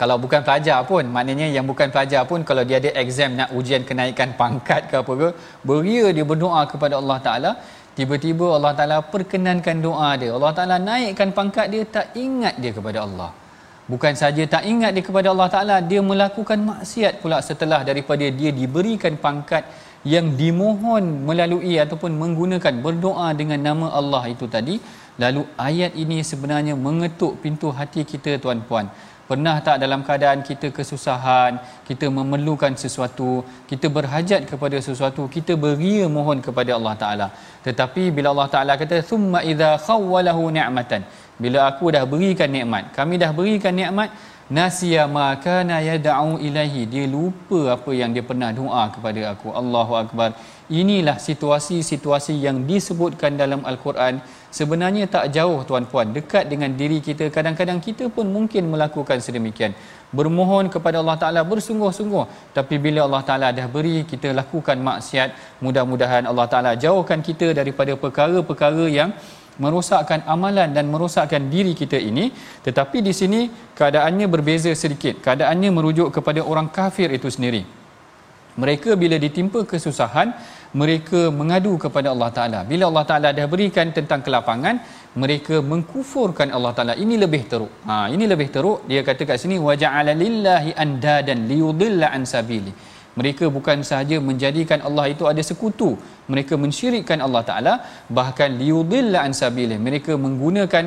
kalau 0.00 0.16
bukan 0.24 0.40
pelajar 0.46 0.80
pun 0.88 1.04
maknanya 1.16 1.46
yang 1.56 1.68
bukan 1.68 1.88
pelajar 1.92 2.24
pun 2.30 2.40
kalau 2.48 2.64
dia 2.68 2.80
ada 2.80 2.90
exam 3.04 3.36
nak 3.36 3.52
ujian 3.52 3.84
kenaikan 3.84 4.32
pangkat 4.40 4.88
ke 4.88 4.96
apa 5.04 5.12
ke 5.20 5.28
beria 5.68 6.06
dia 6.16 6.24
berdoa 6.32 6.62
kepada 6.72 6.96
Allah 7.00 7.18
Taala. 7.28 7.52
Tiba-tiba 7.96 8.46
Allah 8.56 8.72
Taala 8.78 8.98
perkenankan 9.14 9.76
doa 9.84 10.10
dia. 10.20 10.32
Allah 10.36 10.52
Taala 10.56 10.76
naikkan 10.90 11.28
pangkat 11.36 11.68
dia 11.74 11.84
tak 11.96 12.16
ingat 12.16 12.56
dia 12.56 12.72
kepada 12.72 13.04
Allah 13.08 13.30
bukan 13.92 14.14
saja 14.22 14.42
tak 14.54 14.62
ingat 14.72 14.90
dia 14.96 15.04
kepada 15.08 15.28
Allah 15.32 15.48
Taala 15.54 15.76
dia 15.90 16.00
melakukan 16.10 16.58
maksiat 16.70 17.14
pula 17.22 17.38
setelah 17.48 17.80
daripada 17.88 18.26
dia 18.38 18.50
diberikan 18.60 19.14
pangkat 19.26 19.64
yang 20.14 20.26
dimohon 20.40 21.04
melalui 21.28 21.74
ataupun 21.84 22.12
menggunakan 22.22 22.74
berdoa 22.86 23.28
dengan 23.40 23.60
nama 23.68 23.86
Allah 24.00 24.22
itu 24.34 24.46
tadi 24.56 24.76
lalu 25.22 25.42
ayat 25.68 25.92
ini 26.02 26.18
sebenarnya 26.30 26.74
mengetuk 26.86 27.34
pintu 27.44 27.70
hati 27.78 28.02
kita 28.12 28.32
tuan-puan 28.44 28.88
Pernah 29.30 29.54
tak 29.66 29.76
dalam 29.82 30.00
keadaan 30.06 30.40
kita 30.48 30.66
kesusahan, 30.76 31.52
kita 31.88 32.06
memerlukan 32.16 32.72
sesuatu, 32.82 33.30
kita 33.70 33.86
berhajat 33.96 34.42
kepada 34.50 34.78
sesuatu, 34.88 35.22
kita 35.36 35.52
beria 35.64 36.04
mohon 36.16 36.38
kepada 36.46 36.70
Allah 36.78 36.94
Taala. 37.00 37.26
Tetapi 37.66 38.04
bila 38.16 38.30
Allah 38.32 38.48
Taala 38.52 38.72
kata 38.82 38.98
summa 39.10 39.40
idza 39.50 39.70
khawwalahu 39.86 40.44
ni'matan, 40.56 41.02
bila 41.36 41.68
aku 41.70 41.92
dah 41.92 42.04
berikan 42.08 42.48
nikmat, 42.48 42.96
kami 42.96 43.20
dah 43.22 43.30
berikan 43.38 43.76
nikmat, 43.76 44.08
nasiya 44.48 45.04
ma 45.10 45.36
kana 45.46 45.84
yad'u 45.84 46.40
ilahi, 46.40 46.82
dia 46.92 47.04
lupa 47.04 47.76
apa 47.76 47.90
yang 47.92 48.10
dia 48.14 48.24
pernah 48.24 48.50
doa 48.54 48.84
kepada 48.94 49.36
aku. 49.36 49.52
Allahu 49.52 49.94
akbar. 50.02 50.30
Inilah 50.66 51.22
situasi-situasi 51.22 52.34
yang 52.42 52.66
disebutkan 52.66 53.38
dalam 53.38 53.62
Al-Quran. 53.62 54.18
Sebenarnya 54.50 55.06
tak 55.06 55.30
jauh 55.30 55.62
tuan-puan. 55.62 56.10
Dekat 56.10 56.50
dengan 56.50 56.74
diri 56.74 56.98
kita. 56.98 57.30
Kadang-kadang 57.30 57.78
kita 57.78 58.10
pun 58.10 58.26
mungkin 58.26 58.66
melakukan 58.74 59.22
sedemikian. 59.22 59.78
Bermohon 60.10 60.66
kepada 60.66 60.98
Allah 60.98 61.14
Taala 61.22 61.40
bersungguh-sungguh. 61.46 62.50
Tapi 62.50 62.82
bila 62.82 63.06
Allah 63.06 63.22
Taala 63.22 63.48
dah 63.54 63.70
beri 63.70 64.02
kita 64.10 64.34
lakukan 64.34 64.74
maksiat. 64.74 65.60
Mudah-mudahan 65.62 66.26
Allah 66.26 66.46
Taala 66.50 66.72
jauhkan 66.74 67.22
kita 67.22 67.54
daripada 67.54 67.94
perkara-perkara 67.94 68.86
yang 68.90 69.14
merosakkan 69.64 70.20
amalan 70.34 70.70
dan 70.76 70.86
merosakkan 70.92 71.42
diri 71.54 71.72
kita 71.80 71.98
ini 72.10 72.24
tetapi 72.66 73.00
di 73.08 73.12
sini 73.20 73.40
keadaannya 73.78 74.26
berbeza 74.34 74.72
sedikit 74.82 75.18
keadaannya 75.24 75.70
merujuk 75.76 76.08
kepada 76.16 76.40
orang 76.52 76.68
kafir 76.78 77.08
itu 77.18 77.30
sendiri 77.36 77.62
mereka 78.62 78.90
bila 79.02 79.16
ditimpa 79.24 79.60
kesusahan 79.70 80.28
mereka 80.80 81.20
mengadu 81.38 81.72
kepada 81.84 82.08
Allah 82.14 82.30
Taala. 82.36 82.60
Bila 82.70 82.84
Allah 82.90 83.04
Taala 83.10 83.28
dah 83.38 83.46
berikan 83.52 83.88
tentang 83.96 84.20
kelapangan, 84.26 84.76
mereka 85.22 85.56
mengkufurkan 85.70 86.48
Allah 86.56 86.72
Taala. 86.76 86.94
Ini 87.04 87.14
lebih 87.24 87.42
teruk. 87.52 87.72
Ha, 87.88 87.94
ini 88.14 88.24
lebih 88.32 88.48
teruk. 88.56 88.78
Dia 88.90 89.00
kata 89.08 89.24
kat 89.30 89.38
sini 89.42 89.56
waja'ala 89.68 90.12
lillahi 90.24 90.72
andadan 90.84 91.40
liyudilla 91.50 92.12
an 92.16 92.24
sabili. 92.32 92.74
Mereka 93.20 93.48
bukan 93.56 93.80
sahaja 93.90 94.16
menjadikan 94.28 94.80
Allah 94.88 95.06
itu 95.14 95.24
ada 95.32 95.42
sekutu. 95.50 95.90
Mereka 96.32 96.54
mensyirikkan 96.64 97.18
Allah 97.26 97.42
Taala, 97.48 97.74
bahkan 98.18 98.52
liyudilla 98.60 99.24
an 99.26 99.32
sabili. 99.32 99.76
Mereka 99.86 100.14
menggunakan 100.24 100.84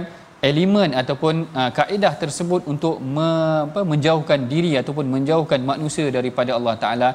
elemen 0.47 0.95
ataupun 1.01 1.35
uh, 1.59 1.71
kaedah 1.77 2.13
tersebut 2.21 2.61
untuk 2.71 2.95
me, 3.15 3.27
apa, 3.67 3.81
menjauhkan 3.91 4.47
diri 4.51 4.71
ataupun 4.81 5.05
menjauhkan 5.15 5.59
manusia 5.71 6.07
daripada 6.17 6.55
Allah 6.57 6.75
Taala 6.83 7.09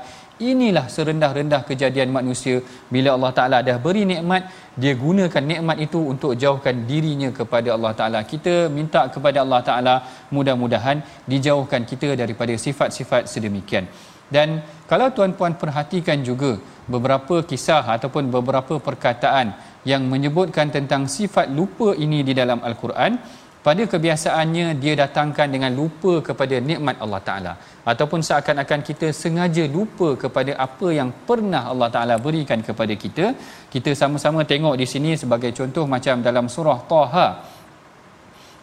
inilah 0.51 0.85
serendah-rendah 0.95 1.61
kejadian 1.69 2.11
manusia 2.19 2.57
bila 2.95 3.17
Allah 3.17 3.33
Taala 3.39 3.59
dah 3.69 3.77
beri 3.85 4.05
nikmat 4.13 4.51
dia 4.83 4.93
gunakan 5.05 5.45
nikmat 5.53 5.77
itu 5.87 6.01
untuk 6.13 6.33
jauhkan 6.43 6.85
dirinya 6.91 7.31
kepada 7.39 7.69
Allah 7.77 7.93
Taala 8.01 8.21
kita 8.33 8.55
minta 8.77 9.03
kepada 9.15 9.41
Allah 9.45 9.61
Taala 9.69 9.95
mudah-mudahan 10.37 11.01
dijauhkan 11.33 11.89
kita 11.93 12.11
daripada 12.23 12.57
sifat-sifat 12.67 13.25
sedemikian 13.35 13.87
dan 14.33 14.65
kalau 14.91 15.09
tuan-puan 15.17 15.55
perhatikan 15.61 16.21
juga 16.25 16.57
beberapa 16.89 17.41
kisah 17.51 17.85
ataupun 17.97 18.29
beberapa 18.37 18.77
perkataan 18.77 19.57
yang 19.91 20.03
menyebutkan 20.13 20.69
tentang 20.77 21.05
sifat 21.09 21.49
lupa 21.59 21.93
ini 22.05 22.21
di 22.29 22.33
dalam 22.41 22.61
al-Quran 22.69 23.21
pada 23.67 23.83
kebiasaannya 23.93 24.77
dia 24.83 24.93
datangkan 25.03 25.49
dengan 25.49 25.73
lupa 25.73 26.21
kepada 26.29 26.57
nikmat 26.69 26.97
Allah 27.05 27.21
Taala. 27.29 27.53
Ataupun 27.93 28.21
seakan-akan 28.29 28.81
kita 28.89 29.09
sengaja 29.23 29.65
lupa 29.77 30.09
kepada 30.23 30.53
apa 30.67 30.89
yang 30.99 31.09
pernah 31.29 31.63
Allah 31.73 31.89
Taala 31.95 32.15
berikan 32.27 32.61
kepada 32.69 32.93
kita. 33.05 33.33
Kita 33.73 33.91
sama-sama 33.97 34.45
tengok 34.53 34.77
di 34.77 34.85
sini 34.93 35.17
sebagai 35.23 35.53
contoh 35.59 35.89
macam 35.95 36.21
dalam 36.21 36.49
surah 36.55 36.79
Taha. 36.93 37.29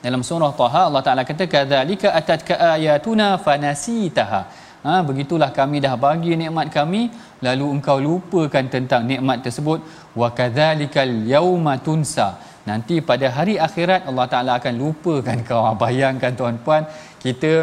Dalam 0.06 0.21
surah 0.30 0.54
Taha 0.62 0.81
Allah 0.90 1.04
Taala 1.06 1.23
kata 1.31 1.46
kadzalika 1.50 2.13
atatka 2.21 2.54
ayatuna 2.77 3.42
fanasitaha 3.42 4.42
ha 4.86 4.96
begitulah 5.10 5.50
kami 5.60 5.77
dah 5.86 5.94
bagi 6.06 6.34
nikmat 6.42 6.67
kami 6.77 7.02
lalu 7.46 7.65
engkau 7.75 7.98
lupakan 8.08 8.65
tentang 8.75 9.04
nikmat 9.12 9.40
tersebut. 9.46 9.79
Wa 10.21 10.29
kadzalikal 10.40 11.13
yauma 11.34 11.75
tunsa. 11.88 12.29
Nanti 12.69 12.96
pada 13.10 13.27
hari 13.38 13.56
akhirat 13.67 14.02
Allah 14.10 14.25
Taala 14.34 14.52
akan 14.60 14.73
lupakan 14.84 15.40
kau. 15.50 15.63
Bayangkan 15.84 16.34
tuan-puan 16.40 16.86
kita 17.25 17.54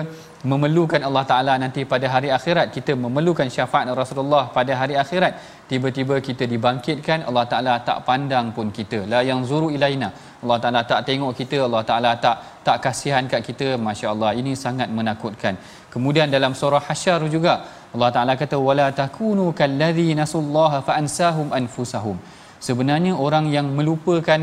memerlukan 0.51 1.03
Allah 1.09 1.25
Taala 1.31 1.53
nanti 1.62 1.83
pada 1.93 2.07
hari 2.14 2.29
akhirat. 2.39 2.66
Kita 2.77 2.93
memerlukan 3.05 3.49
syafaat 3.57 3.87
Rasulullah 4.03 4.45
pada 4.57 4.73
hari 4.81 4.95
akhirat. 5.03 5.33
Tiba-tiba 5.71 6.16
kita 6.29 6.45
dibangkitkan 6.53 7.27
Allah 7.29 7.45
Taala 7.53 7.75
tak 7.89 7.99
pandang 8.09 8.47
pun 8.57 8.69
kita. 8.79 9.01
La 9.12 9.21
yang 9.31 9.43
zuru 9.51 9.69
ilaina. 9.77 10.11
Allah 10.43 10.59
Taala 10.62 10.81
tak 10.93 11.01
tengok 11.09 11.33
kita. 11.41 11.59
Allah 11.66 11.83
Taala 11.91 12.11
tak 12.25 12.37
tak 12.66 12.79
kasihan 12.87 13.25
kat 13.33 13.43
kita. 13.49 13.69
masya-Allah 13.87 14.31
ini 14.41 14.53
sangat 14.64 14.89
menakutkan 14.99 15.55
kemudian 15.99 16.30
dalam 16.36 16.55
surah 16.61 16.82
hasyar 16.88 17.20
juga 17.36 17.55
Allah 17.94 18.11
Taala 18.14 18.32
kata 18.42 18.57
wala 18.68 18.86
takunu 19.03 19.44
kallazi 19.61 20.09
nasullaha 20.22 20.78
fa 20.86 20.94
ansahum 21.01 21.49
anfusahum. 21.59 22.16
Sebenarnya 22.66 23.12
orang 23.26 23.44
yang 23.57 23.66
melupakan 23.78 24.40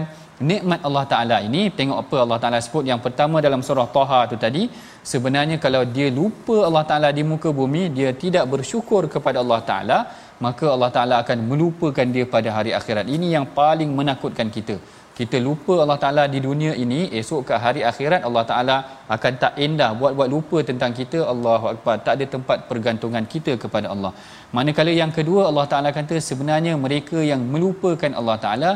nikmat 0.50 0.80
Allah 0.88 1.04
Taala 1.12 1.38
ini 1.48 1.62
tengok 1.78 1.98
apa 2.04 2.18
Allah 2.24 2.38
Taala 2.44 2.60
sebut 2.66 2.84
yang 2.92 3.00
pertama 3.06 3.38
dalam 3.46 3.62
surah 3.68 3.88
Taha 3.98 4.20
tu 4.32 4.38
tadi 4.46 4.64
sebenarnya 5.12 5.58
kalau 5.66 5.82
dia 5.96 6.08
lupa 6.20 6.58
Allah 6.68 6.84
Taala 6.90 7.10
di 7.18 7.24
muka 7.32 7.50
bumi 7.60 7.84
dia 7.98 8.12
tidak 8.24 8.46
bersyukur 8.54 9.04
kepada 9.14 9.40
Allah 9.44 9.60
Taala 9.70 10.00
maka 10.46 10.66
Allah 10.76 10.92
Taala 10.96 11.16
akan 11.24 11.40
melupakan 11.52 12.08
dia 12.16 12.26
pada 12.36 12.50
hari 12.58 12.72
akhirat. 12.80 13.08
Ini 13.18 13.28
yang 13.36 13.46
paling 13.60 13.92
menakutkan 14.00 14.50
kita 14.58 14.76
kita 15.18 15.38
lupa 15.46 15.74
Allah 15.84 15.96
Taala 16.04 16.24
di 16.34 16.40
dunia 16.46 16.72
ini 16.84 17.00
esok 17.20 17.42
ke 17.50 17.56
hari 17.64 17.82
akhirat 17.90 18.22
Allah 18.28 18.44
Taala 18.50 18.76
akan 19.16 19.34
tak 19.44 19.54
endah 19.66 19.90
buat-buat 20.00 20.30
lupa 20.34 20.58
tentang 20.70 20.92
kita. 20.98 21.20
Allahu 21.34 21.66
akbar. 21.72 21.96
Tak 22.06 22.14
ada 22.18 22.26
tempat 22.36 22.58
pergantungan 22.70 23.24
kita 23.34 23.54
kepada 23.64 23.88
Allah. 23.94 24.12
Manakala 24.58 24.92
yang 25.02 25.14
kedua 25.18 25.42
Allah 25.50 25.66
Taala 25.72 25.90
kata 26.00 26.20
sebenarnya 26.30 26.74
mereka 26.86 27.20
yang 27.32 27.44
melupakan 27.54 28.12
Allah 28.20 28.38
Taala 28.46 28.72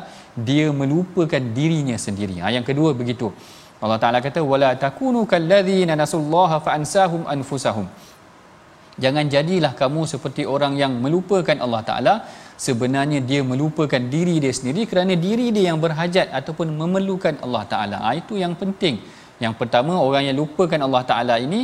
dia 0.49 0.67
melupakan 0.81 1.43
dirinya 1.57 1.99
sendiri. 2.05 2.37
Ha, 2.39 2.55
yang 2.57 2.67
kedua 2.69 2.95
begitu. 3.01 3.29
Allah 3.83 3.99
Taala 4.03 4.19
kata 4.27 4.39
wala 4.53 4.71
takunu 4.85 5.27
kalladzina 5.33 5.99
nasullaha 6.03 6.63
fa 6.67 6.71
ansahum 6.79 7.23
anfusahum. 7.35 7.87
Jangan 9.03 9.25
jadilah 9.33 9.73
kamu 9.81 10.01
seperti 10.11 10.43
orang 10.53 10.73
yang 10.79 10.95
melupakan 11.03 11.57
Allah 11.65 11.81
Taala 11.89 12.13
sebenarnya 12.65 13.19
dia 13.29 13.41
melupakan 13.51 14.03
diri 14.15 14.35
dia 14.43 14.53
sendiri 14.59 14.83
kerana 14.91 15.13
diri 15.27 15.47
dia 15.55 15.65
yang 15.71 15.79
berhajat 15.85 16.27
ataupun 16.39 16.67
memerlukan 16.81 17.35
Allah 17.45 17.63
Taala. 17.71 17.97
Ha, 18.03 18.11
itu 18.21 18.35
yang 18.43 18.53
penting. 18.61 18.97
Yang 19.43 19.55
pertama 19.59 19.93
orang 20.05 20.23
yang 20.27 20.35
lupakan 20.39 20.79
Allah 20.85 21.01
Taala 21.09 21.35
ini 21.45 21.59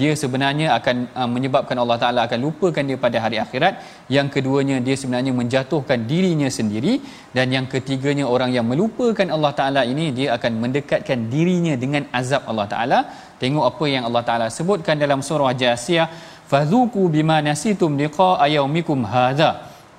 dia 0.00 0.12
sebenarnya 0.22 0.74
akan 0.78 0.96
uh, 1.20 1.28
menyebabkan 1.34 1.78
Allah 1.82 1.98
Taala 2.02 2.20
akan 2.26 2.38
lupakan 2.46 2.82
dia 2.88 2.98
pada 3.04 3.18
hari 3.24 3.38
akhirat. 3.44 3.74
Yang 4.16 4.28
keduanya 4.34 4.76
dia 4.86 4.96
sebenarnya 5.02 5.32
menjatuhkan 5.40 6.10
dirinya 6.10 6.50
sendiri 6.58 6.94
dan 7.36 7.54
yang 7.54 7.70
ketiganya 7.74 8.26
orang 8.34 8.50
yang 8.56 8.66
melupakan 8.66 9.30
Allah 9.36 9.52
Taala 9.60 9.82
ini 9.92 10.10
dia 10.18 10.34
akan 10.36 10.58
mendekatkan 10.58 11.30
dirinya 11.34 11.78
dengan 11.78 12.10
azab 12.20 12.50
Allah 12.50 12.66
Taala. 12.74 12.98
Tengok 13.38 13.64
apa 13.70 13.84
yang 13.94 14.02
Allah 14.10 14.24
Taala 14.26 14.46
sebutkan 14.58 14.98
dalam 14.98 15.22
surah 15.28 15.54
Jasiyah, 15.62 16.10
"Fadzuqu 16.50 17.06
bima 17.14 17.38
nasitum 17.38 17.94
liqa'a 17.94 18.50
yaumikum 18.58 19.06
hadza." 19.14 19.50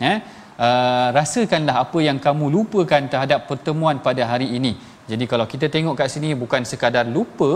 Eh? 0.03 0.40
Uh, 0.65 1.09
rasakanlah 1.17 1.75
apa 1.83 1.99
yang 2.05 2.17
kamu 2.25 2.45
lupakan 2.55 3.03
terhadap 3.11 3.49
pertemuan 3.49 3.97
pada 4.07 4.23
hari 4.31 4.47
ini. 4.57 4.73
Jadi 5.11 5.25
kalau 5.31 5.45
kita 5.53 5.67
tengok 5.73 5.95
kat 5.99 6.09
sini 6.13 6.29
bukan 6.41 6.61
sekadar 6.71 7.05
lupa 7.15 7.51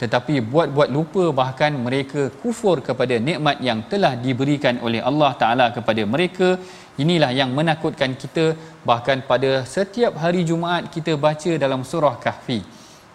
tetapi 0.00 0.34
buat-buat 0.52 0.88
lupa 0.96 1.24
bahkan 1.40 1.72
mereka 1.86 2.22
kufur 2.42 2.76
kepada 2.88 3.16
nikmat 3.28 3.56
yang 3.68 3.80
telah 3.92 4.12
diberikan 4.24 4.76
oleh 4.86 5.00
Allah 5.10 5.30
Taala 5.40 5.66
kepada 5.76 6.04
mereka. 6.12 6.48
Inilah 7.02 7.32
yang 7.40 7.50
menakutkan 7.58 8.12
kita 8.22 8.44
bahkan 8.90 9.24
pada 9.30 9.50
setiap 9.74 10.20
hari 10.24 10.44
Jumaat 10.50 10.92
kita 10.96 11.14
baca 11.26 11.52
dalam 11.64 11.80
surah 11.92 12.16
Kahfi. 12.24 12.60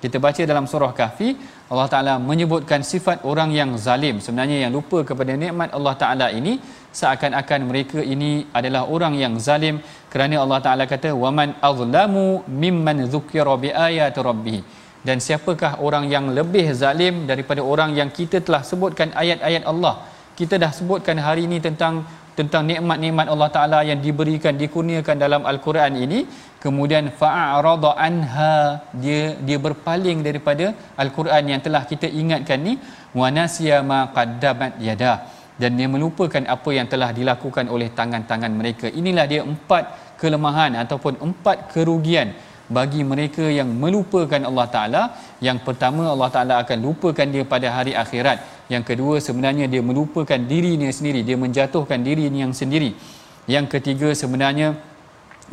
Kita 0.04 0.18
baca 0.26 0.42
dalam 0.52 0.66
surah 0.72 0.94
Kahfi 1.00 1.30
Allah 1.66 1.88
Taala 1.90 2.14
menyebutkan 2.22 2.86
sifat 2.86 3.26
orang 3.26 3.50
yang 3.50 3.74
zalim. 3.86 4.22
Sebenarnya 4.22 4.58
yang 4.64 4.72
lupa 4.78 5.02
kepada 5.02 5.34
nikmat 5.34 5.74
Allah 5.74 5.96
Taala 5.98 6.28
ini 6.30 6.62
seakan-akan 6.94 7.60
mereka 7.70 8.00
ini 8.06 8.46
adalah 8.54 8.86
orang 8.86 9.18
yang 9.18 9.34
zalim. 9.42 9.82
Kerana 10.14 10.46
Allah 10.46 10.60
Taala 10.66 10.84
kata 10.86 11.10
waman 11.24 11.58
azlamu 11.70 12.46
mimman 12.46 13.10
dzukira 13.10 13.58
biayati 13.58 14.22
rabbih 14.30 14.62
dan 15.08 15.18
siapakah 15.26 15.82
orang 15.86 16.06
yang 16.14 16.26
lebih 16.38 16.66
zalim 16.82 17.16
daripada 17.30 17.62
orang 17.62 17.94
yang 18.00 18.10
kita 18.10 18.42
telah 18.46 18.62
sebutkan 18.70 19.14
ayat-ayat 19.14 19.64
Allah? 19.72 19.96
Kita 20.38 20.58
dah 20.64 20.72
sebutkan 20.78 21.18
hari 21.22 21.46
ini 21.50 21.58
tentang 21.68 22.06
tentang 22.40 22.64
nikmat-nikmat 22.70 23.28
Allah 23.34 23.50
Taala 23.56 23.80
yang 23.90 24.00
diberikan 24.06 24.54
dikurniakan 24.62 25.18
dalam 25.26 25.42
al-Quran 25.52 25.94
ini. 26.06 26.20
Kemudian 26.64 27.06
fa'arada 27.20 27.92
anha 28.08 28.56
dia 29.04 29.22
dia 29.48 29.58
berpaling 29.66 30.20
daripada 30.28 30.66
al-Quran 31.04 31.44
yang 31.52 31.62
telah 31.66 31.84
kita 31.92 32.08
ingatkan 32.22 32.60
ni. 32.68 32.74
Wa 33.20 33.28
nasiya 33.38 33.80
ma 33.92 34.00
qaddamat 34.18 34.74
yadah 34.88 35.18
dan 35.62 35.72
dia 35.80 35.88
melupakan 35.96 36.44
apa 36.56 36.70
yang 36.78 36.88
telah 36.94 37.10
dilakukan 37.20 37.66
oleh 37.76 37.90
tangan-tangan 38.00 38.54
mereka. 38.62 38.88
Inilah 39.02 39.26
dia 39.32 39.42
empat 39.52 39.84
kelemahan 40.22 40.74
ataupun 40.84 41.14
empat 41.28 41.58
kerugian 41.74 42.30
bagi 42.68 43.02
mereka 43.06 43.46
yang 43.46 43.70
melupakan 43.70 44.42
Allah 44.42 44.68
Taala. 44.70 45.04
Yang 45.42 45.60
pertama 45.68 46.10
Allah 46.10 46.30
Taala 46.34 46.54
akan 46.64 46.78
lupakan 46.82 47.28
dia 47.30 47.46
pada 47.46 47.70
hari 47.70 47.94
akhirat. 47.94 48.68
Yang 48.74 48.84
kedua 48.90 49.16
sebenarnya 49.22 49.66
dia 49.70 49.82
melupakan 49.86 50.40
dirinya 50.40 50.90
sendiri, 50.90 51.22
dia 51.22 51.38
menjatuhkan 51.38 52.02
dirinya 52.02 52.50
yang 52.50 52.56
sendiri. 52.56 52.98
Yang 53.46 53.78
ketiga 53.78 54.10
sebenarnya 54.18 54.74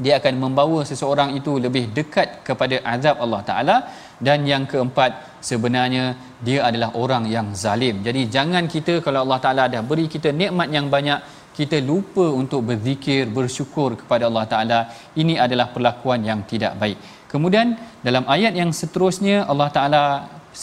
dia 0.00 0.16
akan 0.16 0.34
membawa 0.40 0.80
seseorang 0.88 1.36
itu 1.36 1.60
lebih 1.60 1.92
dekat 1.92 2.40
kepada 2.48 2.80
azab 2.80 3.20
Allah 3.20 3.40
Taala 3.44 3.76
dan 4.16 4.48
yang 4.48 4.64
keempat 4.64 5.44
sebenarnya 5.44 6.16
dia 6.40 6.64
adalah 6.64 6.96
orang 6.96 7.28
yang 7.28 7.52
zalim. 7.52 8.00
Jadi 8.00 8.32
jangan 8.32 8.64
kita 8.74 9.04
kalau 9.04 9.28
Allah 9.28 9.40
Taala 9.44 9.64
dah 9.68 9.84
beri 9.84 10.08
kita 10.08 10.32
nikmat 10.32 10.72
yang 10.72 10.88
banyak 10.88 11.20
kita 11.58 11.78
lupa 11.90 12.24
untuk 12.40 12.60
berzikir 12.68 13.28
bersyukur 13.38 13.90
kepada 14.00 14.24
Allah 14.28 14.44
Taala 14.52 14.80
ini 15.22 15.34
adalah 15.44 15.66
perlakuan 15.74 16.20
yang 16.30 16.40
tidak 16.52 16.72
baik. 16.82 16.98
Kemudian 17.32 17.76
dalam 18.06 18.24
ayat 18.34 18.52
yang 18.60 18.70
seterusnya 18.80 19.36
Allah 19.50 19.68
Taala 19.76 20.04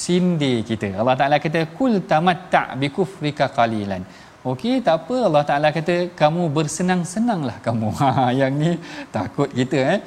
sindir 0.02 0.58
kita. 0.70 0.90
Allah 1.02 1.16
Taala 1.20 1.38
kata 1.46 1.62
kul 1.78 1.94
tamatta 2.12 2.64
bi 2.82 2.90
kufrika 2.98 3.48
qalilan. 3.58 4.04
Okey, 4.52 4.76
tak 4.86 4.96
apa 5.00 5.16
Allah 5.28 5.44
Taala 5.50 5.70
kata 5.78 5.96
kamu 6.22 6.44
bersenang-senanglah 6.58 7.58
kamu. 7.66 7.90
Ha 8.02 8.32
yang 8.40 8.54
ni 8.62 8.72
takut 9.16 9.50
kita 9.60 9.80
eh. 9.94 10.00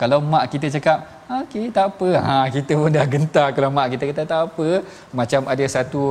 Kalau 0.00 0.18
mak 0.32 0.44
kita 0.52 0.66
cakap 0.76 1.17
Okey, 1.28 1.68
tak 1.76 1.86
apa. 1.92 2.08
Ha, 2.24 2.34
kita 2.48 2.72
pun 2.80 2.88
dah 2.88 3.04
gentar 3.04 3.48
kalau 3.52 3.68
mak 3.68 3.92
kita 3.92 4.04
kata 4.10 4.22
tak 4.24 4.42
apa. 4.48 4.68
Macam 5.12 5.40
ada 5.52 5.64
satu 5.68 6.02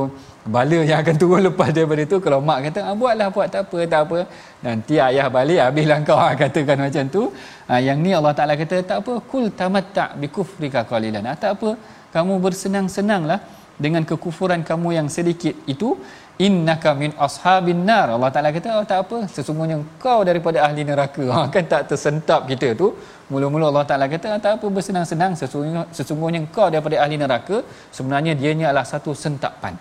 bala 0.46 0.78
yang 0.90 0.98
akan 1.02 1.16
turun 1.18 1.42
lepas 1.50 1.74
daripada 1.74 2.02
itu. 2.06 2.16
Kalau 2.22 2.38
mak 2.48 2.58
kata, 2.70 2.86
ah, 2.86 2.94
buatlah, 2.94 3.26
buat 3.34 3.48
tak 3.50 3.66
apa, 3.66 3.78
tak 3.92 4.02
apa. 4.06 4.18
Nanti 4.62 4.94
ayah 5.02 5.26
balik, 5.26 5.58
habislah 5.58 5.98
kau 6.06 6.18
ha, 6.22 6.38
katakan 6.38 6.78
macam 6.86 7.04
tu. 7.16 7.22
Ha, 7.66 7.82
yang 7.82 7.98
ni 7.98 8.14
Allah 8.14 8.30
Ta'ala 8.30 8.54
kata, 8.62 8.78
tak 8.90 8.98
apa. 9.02 9.14
Kul 9.30 9.50
tamatta' 9.60 10.14
bikufrika 10.22 10.86
qalilan. 10.86 11.26
Ha, 11.26 11.34
tak 11.34 11.58
apa. 11.58 11.74
Kamu 12.14 12.38
bersenang-senanglah 12.38 13.42
dengan 13.74 14.06
kekufuran 14.06 14.62
kamu 14.70 15.02
yang 15.02 15.08
sedikit 15.10 15.54
itu 15.66 15.98
innaka 16.46 16.90
min 17.02 17.10
ashabin 17.26 17.82
nar 17.88 18.06
Allah 18.14 18.30
Taala 18.34 18.50
kata 18.54 18.68
oh, 18.78 18.86
tak 18.92 19.00
apa 19.04 19.18
sesungguhnya 19.34 19.76
kau 20.02 20.20
daripada 20.28 20.58
ahli 20.66 20.82
neraka 20.90 21.24
ha, 21.34 21.38
kan 21.54 21.64
tak 21.72 21.82
tersentap 21.90 22.46
kita 22.50 22.68
tu 22.80 22.88
mula-mula 23.32 23.64
Allah 23.70 23.84
Taala 23.90 24.06
kata 24.14 24.36
tak 24.44 24.52
apa 24.58 24.66
bersenang-senang 24.76 25.32
sesungguhnya 25.40 25.82
sesungguhnya 25.98 26.40
kau 26.56 26.68
daripada 26.74 26.96
ahli 27.04 27.16
neraka 27.22 27.56
sebenarnya 27.96 28.34
dianya 28.40 28.66
adalah 28.70 28.86
satu 28.92 29.12
sentapan 29.24 29.74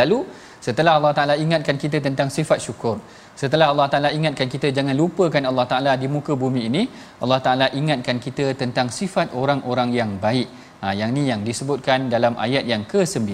lalu 0.00 0.18
setelah 0.66 0.92
Allah 0.98 1.12
Taala 1.16 1.34
ingatkan 1.44 1.76
kita 1.84 2.00
tentang 2.06 2.28
sifat 2.36 2.58
syukur 2.66 2.96
setelah 3.42 3.66
Allah 3.72 3.86
Taala 3.92 4.10
ingatkan 4.18 4.48
kita 4.54 4.68
jangan 4.76 4.96
lupakan 5.02 5.44
Allah 5.50 5.66
Taala 5.72 5.92
di 6.02 6.08
muka 6.16 6.34
bumi 6.42 6.62
ini 6.70 6.82
Allah 7.24 7.40
Taala 7.46 7.66
ingatkan 7.80 8.18
kita 8.26 8.46
tentang 8.62 8.88
sifat 8.98 9.28
orang-orang 9.42 9.90
yang 10.00 10.12
baik 10.26 10.48
Ha, 10.84 10.92
yang 11.00 11.10
ni 11.16 11.22
yang 11.30 11.40
disebutkan 11.48 12.12
dalam 12.12 12.36
ayat 12.44 12.64
yang 12.70 12.82
ke-9 12.90 13.24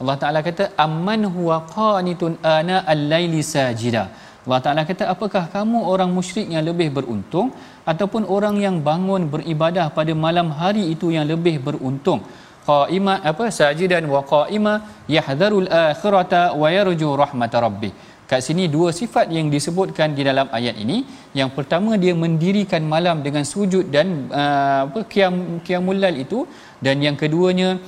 Allah 0.00 0.16
Taala 0.22 0.40
kata 0.48 0.64
amman 0.84 1.22
huwa 1.36 1.56
qanitun 1.76 2.32
ana 2.56 2.76
al-laili 2.94 3.40
sajida. 3.52 4.02
Allah 4.46 4.60
Taala 4.64 4.82
kata 4.90 5.04
apakah 5.14 5.44
kamu 5.54 5.78
orang 5.92 6.10
musyrik 6.16 6.46
yang 6.54 6.64
lebih 6.68 6.88
beruntung 6.96 7.48
ataupun 7.90 8.22
orang 8.36 8.56
yang 8.64 8.76
bangun 8.88 9.30
beribadah 9.34 9.86
pada 9.98 10.12
malam 10.24 10.48
hari 10.60 10.84
itu 10.94 11.08
yang 11.16 11.26
lebih 11.32 11.56
beruntung. 11.66 12.22
Qaima 12.66 13.14
apa 13.30 13.44
sajidan 13.58 14.04
wa 14.14 14.22
qaima 14.32 14.74
yahdharul 15.16 15.68
akhirata 15.90 16.42
wa 16.62 16.68
yarju 16.76 17.10
rahmat 17.22 17.54
rabbih. 17.64 17.92
Kat 18.30 18.42
sini 18.46 18.66
dua 18.74 18.90
sifat 18.98 19.26
yang 19.36 19.46
disebutkan 19.54 20.10
di 20.18 20.22
dalam 20.28 20.46
ayat 20.58 20.76
ini. 20.84 20.98
Yang 21.40 21.50
pertama 21.56 21.94
dia 22.02 22.14
mendirikan 22.24 22.82
malam 22.94 23.22
dengan 23.26 23.44
sujud 23.54 23.86
dan 23.94 24.26
uh, 24.42 24.78
apa 24.86 25.00
qiyam 25.12 25.34
qiyamul 25.66 26.06
itu 26.24 26.40
dan 26.84 26.98
yang 27.06 27.18
keduanya 27.22 27.78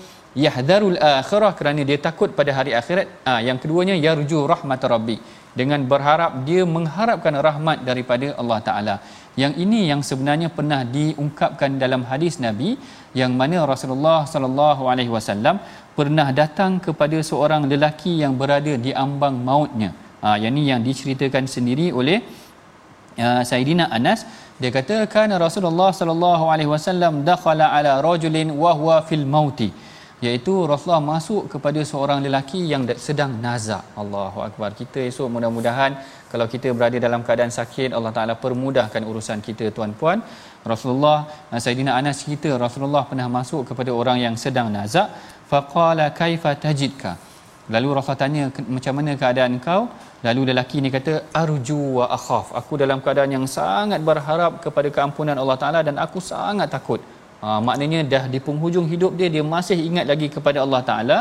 yahdharul 0.46 0.98
akhirah 0.98 1.52
kerana 1.58 1.82
dia 1.88 1.98
takut 2.06 2.30
pada 2.38 2.50
hari 2.58 2.72
akhirat 2.80 3.06
ah 3.30 3.40
yang 3.48 3.58
keduanya 3.62 3.94
yarju 4.06 4.38
rahmat 4.52 4.82
rabbi 4.92 5.16
dengan 5.58 5.80
berharap 5.92 6.32
dia 6.48 6.62
mengharapkan 6.76 7.34
rahmat 7.46 7.78
daripada 7.88 8.28
Allah 8.40 8.58
taala. 8.68 8.96
Yang 9.42 9.54
ini 9.64 9.80
yang 9.90 10.00
sebenarnya 10.08 10.48
pernah 10.56 10.80
diungkapkan 10.96 11.70
dalam 11.82 12.02
hadis 12.10 12.34
nabi 12.46 12.70
yang 13.20 13.32
mana 13.40 13.58
Rasulullah 13.72 14.20
sallallahu 14.32 14.82
alaihi 14.92 15.10
wasallam 15.16 15.58
pernah 15.98 16.28
datang 16.40 16.78
kepada 16.86 17.18
seorang 17.30 17.62
lelaki 17.72 18.12
yang 18.22 18.34
berada 18.40 18.74
di 18.86 18.94
ambang 19.04 19.38
mautnya. 19.48 19.90
Ah 20.26 20.36
yang 20.42 20.54
ini 20.54 20.70
yang 20.70 20.82
diceritakan 20.88 21.46
sendiri 21.54 21.88
oleh 22.00 22.18
uh, 23.24 23.42
Saidina 23.50 23.86
Anas. 23.98 24.22
Dia 24.62 24.70
kata 24.70 24.96
kan 25.14 25.30
Rasulullah 25.46 25.90
sallallahu 26.00 26.44
alaihi 26.52 26.70
wasallam 26.74 27.26
dakhala 27.30 27.66
ala 27.76 27.98
rajulin 28.08 28.54
wa 28.62 28.70
huwa 28.78 28.96
fil 29.08 29.26
mauti 29.34 29.68
iaitu 30.22 30.54
Rasulullah 30.70 31.02
masuk 31.02 31.50
kepada 31.52 31.80
seorang 31.90 32.22
lelaki 32.26 32.60
yang 32.72 32.86
sedang 33.06 33.34
nazak. 33.44 33.82
Allahu 34.02 34.40
akbar. 34.46 34.70
Kita 34.80 35.00
esok 35.10 35.28
mudah-mudahan 35.34 35.98
kalau 36.32 36.46
kita 36.54 36.70
berada 36.76 36.98
dalam 37.06 37.22
keadaan 37.26 37.52
sakit 37.58 37.90
Allah 37.96 38.12
Taala 38.16 38.34
permudahkan 38.44 39.02
urusan 39.10 39.40
kita 39.42 39.74
tuan-puan. 39.74 40.22
Rasulullah 40.72 41.18
Sayyidina 41.64 41.92
Anas 42.00 42.24
cerita 42.24 42.50
Rasulullah 42.64 43.04
pernah 43.10 43.28
masuk 43.38 43.62
kepada 43.68 43.90
orang 44.00 44.18
yang 44.24 44.34
sedang 44.44 44.68
nazak 44.76 45.08
faqala 45.52 46.06
kaifa 46.20 46.52
tajidka 46.64 47.12
lalu 47.74 47.88
Rasul 47.96 48.16
tanya 48.22 48.44
macam 48.76 48.94
mana 48.98 49.12
keadaan 49.20 49.54
kau 49.66 49.82
lalu 50.26 50.42
lelaki 50.50 50.78
ni 50.84 50.88
kata 50.96 51.12
arju 51.42 51.80
wa 51.98 52.06
akhaf 52.16 52.46
aku 52.60 52.80
dalam 52.82 52.98
keadaan 53.04 53.32
yang 53.36 53.46
sangat 53.58 54.00
berharap 54.08 54.60
kepada 54.64 54.88
keampunan 54.96 55.36
Allah 55.42 55.58
Taala 55.62 55.80
dan 55.88 55.96
aku 56.04 56.20
sangat 56.32 56.68
takut 56.76 57.00
ha, 57.42 57.58
maknanya 57.68 58.00
dah 58.12 58.24
di 58.32 58.38
penghujung 58.46 58.86
hidup 58.92 59.12
dia 59.18 59.28
dia 59.34 59.44
masih 59.54 59.78
ingat 59.88 60.06
lagi 60.12 60.28
kepada 60.36 60.60
Allah 60.64 60.82
Taala. 60.90 61.18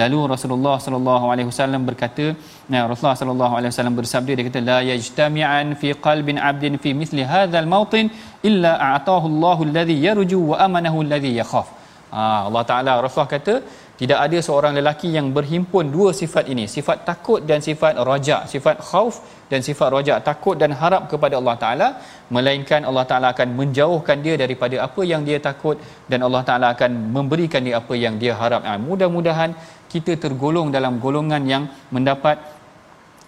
Lalu 0.00 0.18
Rasulullah 0.32 0.76
sallallahu 0.84 1.24
alaihi 1.32 1.48
wasallam 1.50 1.82
berkata 1.88 2.26
nah 2.72 2.82
Rasulullah 2.90 3.18
sallallahu 3.22 3.54
alaihi 3.58 3.70
wasallam 3.72 3.96
bersabda 4.00 4.32
dia 4.38 4.44
kata 4.48 4.60
la 4.68 4.78
yajtami'an 4.90 5.76
fi 5.80 5.88
qalbin 6.06 6.36
'abdin 6.40 6.80
fi 6.82 6.90
mithli 7.00 7.22
hadzal 7.32 7.68
mawtin 7.74 8.08
illa 8.50 8.72
a'tahu 8.88 9.26
Allahu 9.32 9.68
alladhi 9.68 9.96
yarju 10.06 10.40
wa 10.50 10.56
amanahu 10.66 11.04
alladhi 11.04 11.32
yakhaf. 11.40 11.68
Ha, 12.14 12.22
Allah 12.48 12.62
Taala 12.70 12.92
Rasulullah 13.04 13.32
kata 13.36 13.54
tidak 14.02 14.18
ada 14.26 14.38
seorang 14.46 14.72
lelaki 14.78 15.08
yang 15.16 15.26
berhimpun 15.36 15.84
dua 15.94 16.10
sifat 16.20 16.44
ini. 16.52 16.64
Sifat 16.74 17.06
takut 17.08 17.40
dan 17.50 17.58
sifat 17.66 17.94
raja. 18.08 18.36
Sifat 18.52 18.76
khauf 18.88 19.22
dan 19.50 19.60
sifat 19.66 19.88
raja. 19.94 20.14
Takut 20.28 20.58
dan 20.62 20.74
harap 20.80 21.02
kepada 21.12 21.38
Allah 21.40 21.54
taala. 21.62 21.88
Melainkan 22.34 22.82
Allah 22.88 23.04
taala 23.10 23.28
akan 23.34 23.54
menjauhkan 23.60 24.18
dia 24.24 24.34
daripada 24.42 24.76
apa 24.86 25.02
yang 25.10 25.22
dia 25.28 25.38
takut. 25.48 25.78
Dan 26.10 26.26
Allah 26.26 26.42
taala 26.48 26.66
akan 26.74 26.90
memberikan 27.16 27.62
dia 27.66 27.78
apa 27.78 27.94
yang 28.04 28.18
dia 28.22 28.34
harap. 28.40 28.66
Ha, 28.66 28.74
mudah-mudahan 28.88 29.54
kita 29.92 30.18
tergolong 30.24 30.74
dalam 30.76 30.98
golongan 31.04 31.44
yang 31.54 31.64
mendapat 31.94 32.42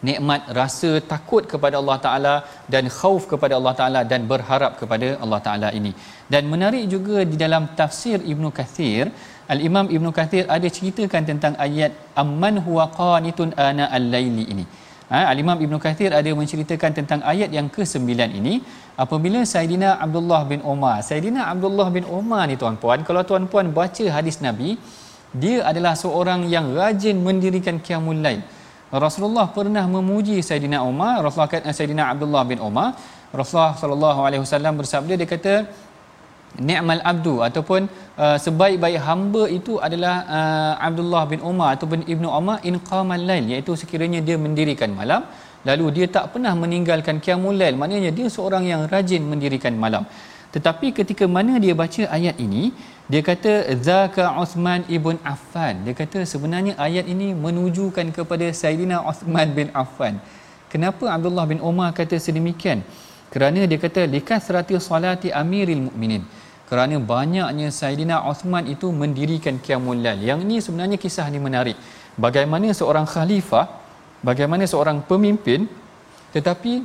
nikmat 0.09 0.42
rasa 0.59 0.90
takut 1.12 1.44
kepada 1.52 1.76
Allah 1.80 1.98
taala 2.07 2.34
dan 2.74 2.86
khauf 2.98 3.22
kepada 3.32 3.55
Allah 3.59 3.74
taala 3.80 4.00
dan 4.12 4.22
berharap 4.32 4.72
kepada 4.80 5.09
Allah 5.24 5.40
taala 5.46 5.68
ini 5.78 5.92
dan 6.34 6.44
menarik 6.55 6.84
juga 6.94 7.18
di 7.32 7.38
dalam 7.44 7.64
tafsir 7.80 8.18
Ibnu 8.34 8.50
Kathir 8.59 9.07
Al-Imam 9.52 9.86
Ibn 9.96 10.07
Kathir 10.18 10.44
ada 10.57 10.68
ceritakan 10.76 11.22
tentang 11.30 11.55
ayat 11.64 11.92
amman 12.22 12.57
huwa 12.66 12.84
qanitun 13.00 13.52
ana 13.68 13.84
al-laili 13.96 14.44
ini. 14.52 14.64
Ha, 15.12 15.18
Al-Imam 15.32 15.59
Ibn 15.64 15.74
Kathir 15.84 16.11
ada 16.18 16.30
menceritakan 16.40 16.90
tentang 16.98 17.20
ayat 17.32 17.52
yang 17.57 17.68
ke-9 17.74 18.09
ini 18.40 18.55
apabila 19.05 19.40
Saidina 19.52 20.00
Abdullah 20.05 20.42
bin 20.52 20.64
Umar. 20.72 20.96
Saidina 21.09 21.42
Abdullah 21.52 21.88
bin 21.96 22.09
Umar 22.18 22.48
ni 22.50 22.57
tuan-puan, 22.62 23.05
kalau 23.09 23.20
tuan-puan 23.30 23.68
baca 23.78 24.07
hadis 24.16 24.40
Nabi, 24.46 24.80
dia 25.42 25.61
adalah 25.70 25.92
seorang 25.92 26.48
yang 26.55 26.72
rajin 26.78 27.20
mendirikan 27.20 27.78
qiyamul 27.84 28.20
lail. 28.24 28.40
Rasulullah 28.93 29.47
pernah 29.57 29.85
memuji 29.89 30.37
Saidina 30.45 30.85
Umar, 30.85 31.24
Rasulullah 31.24 31.51
kata 31.51 31.72
Saidina 31.72 32.12
Abdullah 32.12 32.43
bin 32.45 32.61
Umar, 32.61 32.95
Rasulullah 33.32 33.74
sallallahu 33.80 34.20
alaihi 34.26 34.43
wasallam 34.45 34.74
bersabda 34.80 35.14
dia 35.20 35.28
kata 35.35 35.55
ni'mal 36.68 37.03
abdu 37.03 37.43
ataupun 37.43 37.91
uh, 38.14 38.37
sebaik-baik 38.45 38.99
hamba 39.07 39.51
itu 39.51 39.82
adalah 39.87 40.14
uh, 40.39 40.74
Abdullah 40.89 41.22
bin 41.32 41.41
Umar 41.43 41.74
ataupun 41.74 42.07
Ibnu 42.07 42.28
Umar 42.30 42.62
in 42.68 42.78
qamal 42.78 43.18
lail 43.18 43.51
iaitu 43.51 43.74
sekiranya 43.74 44.22
dia 44.22 44.39
mendirikan 44.39 44.93
malam. 45.01 45.22
Lalu 45.68 45.85
dia 45.97 46.07
tak 46.16 46.37
pernah 46.37 46.53
meninggalkan 46.62 47.18
qiyamul 47.24 47.57
lail 47.57 47.74
maknanya 47.80 48.12
dia 48.18 48.28
seorang 48.28 48.64
yang 48.68 48.85
rajin 48.85 49.24
mendirikan 49.32 49.74
malam 49.85 50.05
tetapi 50.55 50.94
ketika 50.98 51.24
mana 51.36 51.59
dia 51.64 51.74
baca 51.82 52.02
ayat 52.16 52.38
ini 52.46 52.70
dia 53.11 53.22
kata 53.28 53.52
zaka 53.86 54.24
Uthman 54.42 54.86
ibn 54.96 55.18
Affan 55.32 55.82
dia 55.84 55.94
kata 56.00 56.22
sebenarnya 56.32 56.74
ayat 56.86 57.05
ini 57.14 57.28
menujukan 57.46 58.14
kepada 58.16 58.46
Saidina 58.61 59.02
Uthman 59.11 59.50
bin 59.59 59.68
Affan 59.82 60.22
kenapa 60.72 61.11
Abdullah 61.16 61.46
bin 61.50 61.61
Umar 61.70 61.90
kata 61.98 62.16
sedemikian 62.26 62.86
kerana 63.34 63.66
dia 63.70 63.78
kata 63.82 64.07
likasrati 64.14 64.78
salati 64.78 65.28
amiril 65.42 65.90
mukminin 65.90 66.22
kerana 66.64 66.96
banyaknya 66.96 67.68
Saidina 67.68 68.24
Osman 68.24 68.64
itu 68.74 68.88
mendirikan 68.88 69.61
Qiyamul 69.61 70.00
Lail. 70.00 70.24
Yang 70.24 70.38
ini 70.48 70.57
sebenarnya 70.64 70.96
kisah 70.96 71.28
ini 71.28 71.38
menarik. 71.38 71.76
Bagaimana 72.16 72.72
seorang 72.72 73.05
khalifah, 73.05 73.68
bagaimana 74.24 74.64
seorang 74.64 75.05
pemimpin 75.05 75.68
tetapi 76.32 76.82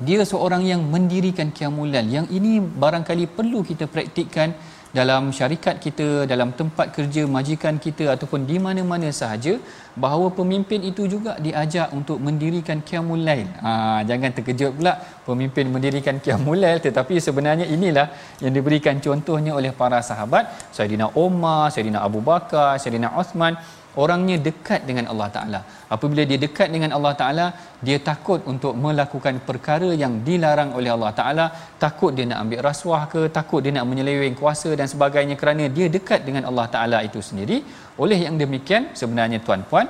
dia 0.00 0.20
seorang 0.26 0.62
yang 0.66 0.82
mendirikan 0.94 1.54
Qiyamul 1.54 1.90
Lail. 1.94 2.08
Yang 2.10 2.26
ini 2.34 2.58
barangkali 2.58 3.30
perlu 3.30 3.62
kita 3.62 3.86
praktikkan 3.86 4.54
dalam 4.94 5.22
syarikat 5.34 5.76
kita, 5.84 6.08
dalam 6.30 6.54
tempat 6.58 6.94
kerja 6.96 7.22
majikan 7.26 7.74
kita 7.84 8.04
ataupun 8.14 8.46
di 8.50 8.56
mana-mana 8.62 9.10
sahaja 9.20 9.58
bahawa 9.98 10.30
pemimpin 10.38 10.80
itu 10.90 11.02
juga 11.14 11.34
diajak 11.46 11.90
untuk 11.98 12.22
mendirikan 12.26 12.78
qiyamul 12.88 13.22
lail. 13.28 13.48
Ha, 13.64 13.70
jangan 14.06 14.30
terkejut 14.36 14.72
pula 14.78 14.94
pemimpin 15.26 15.66
mendirikan 15.74 16.22
qiyamul 16.24 16.62
lail 16.62 16.78
tetapi 16.86 17.18
sebenarnya 17.26 17.66
inilah 17.76 18.06
yang 18.38 18.54
diberikan 18.54 19.02
contohnya 19.06 19.52
oleh 19.58 19.74
para 19.74 19.98
sahabat 20.10 20.46
Saidina 20.70 21.10
Umar, 21.26 21.74
Saidina 21.74 22.06
Abu 22.08 22.22
Bakar, 22.30 22.78
Saidina 22.78 23.10
Uthman 23.22 23.58
orangnya 24.02 24.36
dekat 24.46 24.80
dengan 24.88 25.06
Allah 25.12 25.28
Taala. 25.36 25.60
Apabila 25.94 26.22
dia 26.30 26.38
dekat 26.44 26.68
dengan 26.74 26.90
Allah 26.96 27.12
Taala, 27.20 27.46
dia 27.86 27.98
takut 28.08 28.40
untuk 28.52 28.74
melakukan 28.84 29.36
perkara 29.48 29.90
yang 30.02 30.14
dilarang 30.28 30.72
oleh 30.78 30.90
Allah 30.96 31.12
Taala, 31.20 31.46
takut 31.84 32.12
dia 32.16 32.26
nak 32.30 32.40
ambil 32.44 32.60
rasuah 32.68 33.02
ke, 33.12 33.22
takut 33.38 33.60
dia 33.64 33.74
nak 33.76 33.86
menyeleweng 33.90 34.36
kuasa 34.40 34.72
dan 34.80 34.88
sebagainya 34.94 35.36
kerana 35.42 35.66
dia 35.76 35.88
dekat 35.96 36.22
dengan 36.28 36.46
Allah 36.50 36.66
Taala 36.74 37.00
itu 37.08 37.22
sendiri. 37.28 37.58
Oleh 38.02 38.18
yang 38.26 38.36
demikian, 38.42 38.84
sebenarnya 39.00 39.40
tuan-puan, 39.46 39.86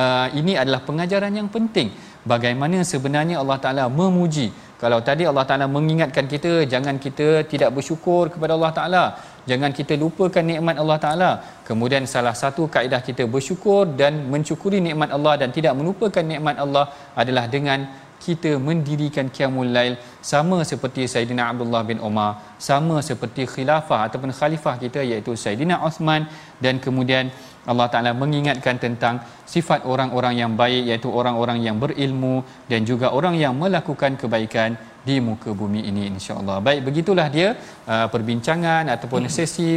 uh, 0.00 0.26
ini 0.40 0.52
adalah 0.62 0.80
pengajaran 0.88 1.32
yang 1.40 1.48
penting 1.56 1.90
bagaimana 2.32 2.78
sebenarnya 2.92 3.36
Allah 3.42 3.58
Taala 3.64 3.84
memuji 4.00 4.48
kalau 4.82 4.98
tadi 5.08 5.24
Allah 5.30 5.44
Taala 5.48 5.66
mengingatkan 5.76 6.26
kita 6.32 6.52
jangan 6.72 6.96
kita 7.04 7.28
tidak 7.52 7.70
bersyukur 7.76 8.24
kepada 8.32 8.52
Allah 8.56 8.72
Taala 8.78 9.04
jangan 9.50 9.70
kita 9.78 9.94
lupakan 10.02 10.44
nikmat 10.50 10.76
Allah 10.82 10.98
Taala. 11.04 11.30
Kemudian 11.68 12.04
salah 12.14 12.36
satu 12.42 12.68
kaedah 12.74 13.00
kita 13.08 13.24
bersyukur 13.34 13.82
dan 14.00 14.28
mencukuri 14.32 14.78
nikmat 14.86 15.10
Allah 15.16 15.34
dan 15.40 15.48
tidak 15.56 15.74
melupakan 15.78 16.24
nikmat 16.32 16.56
Allah 16.64 16.92
adalah 17.22 17.44
dengan 17.56 17.88
kita 18.24 18.56
mendirikan 18.68 19.26
qiyamul 19.34 19.68
lail 19.76 19.94
sama 20.32 20.58
seperti 20.70 21.04
Saidina 21.12 21.44
Abdullah 21.52 21.82
bin 21.90 21.98
Umar 22.08 22.30
sama 22.68 22.96
seperti 23.08 23.44
khilafah 23.54 24.00
ataupun 24.08 24.32
khalifah 24.38 24.74
kita 24.84 25.00
iaitu 25.10 25.32
Saidina 25.42 25.76
Uthman 25.88 26.24
dan 26.64 26.80
kemudian 26.84 27.28
Allah 27.70 27.88
Taala 27.92 28.12
mengingatkan 28.22 28.76
tentang 28.84 29.20
sifat 29.52 29.84
orang-orang 29.92 30.34
yang 30.40 30.52
baik 30.60 30.82
iaitu 30.88 31.08
orang-orang 31.20 31.60
yang 31.66 31.76
berilmu 31.82 32.36
dan 32.70 32.80
juga 32.90 33.12
orang 33.18 33.36
yang 33.44 33.54
melakukan 33.62 34.16
kebaikan 34.20 34.76
di 35.08 35.16
muka 35.26 35.50
bumi 35.60 35.80
ini 35.90 36.02
insya-Allah. 36.12 36.56
Baik 36.66 36.80
begitulah 36.88 37.26
dia 37.36 37.48
uh, 37.92 38.06
perbincangan 38.14 38.88
ataupun 38.94 39.28
sesi 39.36 39.70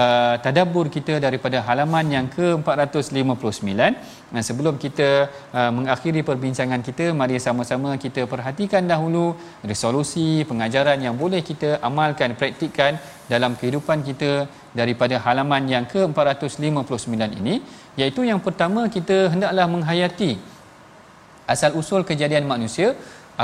uh, 0.00 0.34
tadabbur 0.44 0.86
kita 0.96 1.14
daripada 1.26 1.58
halaman 1.68 2.06
yang 2.16 2.26
ke-459. 2.36 3.70
Dan 4.34 4.42
sebelum 4.48 4.74
kita 4.84 5.10
uh, 5.58 5.70
mengakhiri 5.76 6.20
perbincangan 6.30 6.82
kita, 6.88 7.06
mari 7.20 7.38
sama-sama 7.46 7.94
kita 8.04 8.24
perhatikan 8.32 8.82
dahulu 8.92 9.24
resolusi 9.72 10.42
pengajaran 10.50 10.98
yang 11.06 11.14
boleh 11.22 11.42
kita 11.50 11.78
amalkan, 11.88 12.34
praktikkan 12.40 12.98
dalam 13.32 13.54
kehidupan 13.60 14.02
kita 14.08 14.32
daripada 14.80 15.16
halaman 15.24 15.62
yang 15.74 15.84
ke-459 15.92 17.14
ini 17.40 17.54
iaitu 18.00 18.20
yang 18.30 18.40
pertama 18.46 18.88
kita 18.96 19.16
hendaklah 19.32 19.66
menghayati 19.74 20.32
asal 21.52 21.70
usul 21.80 22.02
kejadian 22.10 22.44
manusia 22.52 22.88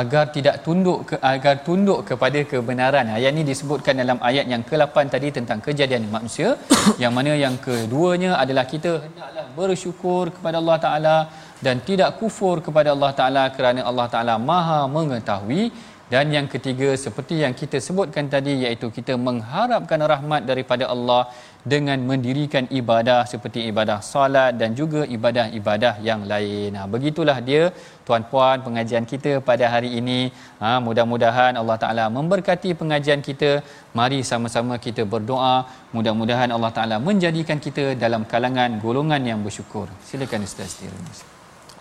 agar 0.00 0.24
tidak 0.36 0.60
tunduk 0.66 1.08
ke, 1.08 1.16
agar 1.32 1.54
tunduk 1.66 2.04
kepada 2.08 2.40
kebenaran. 2.50 3.08
Ayat 3.18 3.32
ini 3.32 3.44
disebutkan 3.50 3.96
dalam 4.02 4.18
ayat 4.28 4.44
yang 4.52 4.62
ke-8 4.70 4.96
tadi 5.14 5.28
tentang 5.32 5.60
kejadian 5.64 6.06
manusia 6.12 6.60
yang 7.02 7.12
mana 7.16 7.32
yang 7.32 7.56
keduanya 7.66 8.36
adalah 8.42 8.64
kita 8.68 8.92
hendaklah 9.06 9.46
bersyukur 9.58 10.24
kepada 10.36 10.56
Allah 10.62 10.78
Taala 10.84 11.16
dan 11.64 11.80
tidak 11.88 12.20
kufur 12.20 12.56
kepada 12.66 12.92
Allah 12.94 13.12
Taala 13.18 13.44
kerana 13.56 13.80
Allah 13.90 14.06
Taala 14.12 14.34
Maha 14.50 14.80
mengetahui 14.96 15.72
dan 16.12 16.32
yang 16.32 16.46
ketiga 16.52 16.88
seperti 16.96 17.44
yang 17.44 17.52
kita 17.52 17.78
sebutkan 17.86 18.32
tadi 18.34 18.52
iaitu 18.64 18.88
kita 18.88 19.12
mengharapkan 19.26 20.00
rahmat 20.12 20.42
daripada 20.50 20.84
Allah 20.94 21.28
dengan 21.72 21.98
mendirikan 22.10 22.64
ibadah 22.80 23.26
seperti 23.32 23.60
ibadah 23.70 23.98
solat 24.10 24.54
dan 24.60 24.70
juga 24.80 25.02
ibadah-ibadah 25.16 25.94
yang 26.08 26.22
lain. 26.32 26.70
Nah, 26.76 26.86
begitulah 26.94 27.38
dia 27.48 27.62
tuan-puan 28.06 28.62
pengajian 28.66 29.04
kita 29.12 29.32
pada 29.48 29.66
hari 29.74 29.90
ini. 30.00 30.20
Ha, 30.62 30.78
mudah-mudahan 30.86 31.58
Allah 31.60 31.76
Taala 31.82 32.04
memberkati 32.18 32.72
pengajian 32.80 33.22
kita. 33.28 33.50
Mari 33.98 34.20
sama-sama 34.30 34.76
kita 34.86 35.02
berdoa. 35.14 35.56
Mudah-mudahan 35.96 36.52
Allah 36.56 36.72
Taala 36.76 36.98
menjadikan 37.08 37.58
kita 37.66 37.98
dalam 38.04 38.24
kalangan 38.32 38.78
golongan 38.84 39.24
yang 39.30 39.42
bersyukur. 39.46 39.88
Silakan 40.10 40.46
Ustaz 40.48 40.78
Tirmizi. 40.78 41.26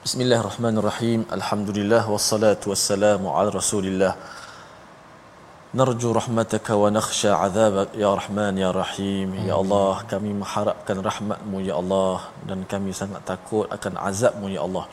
Bismillahirrahmanirrahim. 0.07 1.27
Alhamdulillah 1.37 2.03
wassalatu 2.15 2.71
wassalamu 2.71 3.35
ala 3.37 3.51
Rasulillah. 3.61 4.13
Narju 5.77 6.09
rahmataka 6.17 6.73
wa 6.81 6.89
nakhsha 6.97 7.31
azabak 7.45 7.89
ya 8.03 8.09
rahman 8.19 8.53
ya 8.63 8.69
rahim. 8.77 9.27
Ya 9.47 9.53
Allah 9.61 9.93
kami 10.11 10.29
mengharapkan 10.41 10.97
rahmatmu 11.09 11.57
ya 11.69 11.75
Allah. 11.81 12.17
Dan 12.49 12.59
kami 12.71 12.91
sangat 12.99 13.21
takut 13.31 13.65
akan 13.75 13.93
azabmu 14.09 14.47
ya 14.55 14.61
Allah. 14.67 14.85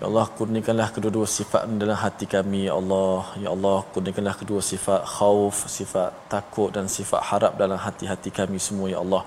Ya 0.00 0.04
Allah 0.10 0.24
kurniakanlah 0.38 0.88
kedua-dua 0.94 1.26
sifat 1.38 1.62
dalam 1.82 1.98
hati 2.04 2.26
kami 2.34 2.60
ya 2.68 2.74
Allah. 2.80 3.20
Ya 3.44 3.48
Allah 3.54 3.78
kurniakanlah 3.94 4.36
kedua 4.42 4.60
sifat 4.72 5.00
khauf 5.16 5.56
sifat 5.78 6.10
takut 6.34 6.70
dan 6.76 6.86
sifat 6.96 7.20
harap 7.30 7.52
dalam 7.62 7.80
hati-hati 7.86 8.30
kami 8.40 8.60
semua 8.68 8.88
ya 8.94 9.00
Allah. 9.04 9.22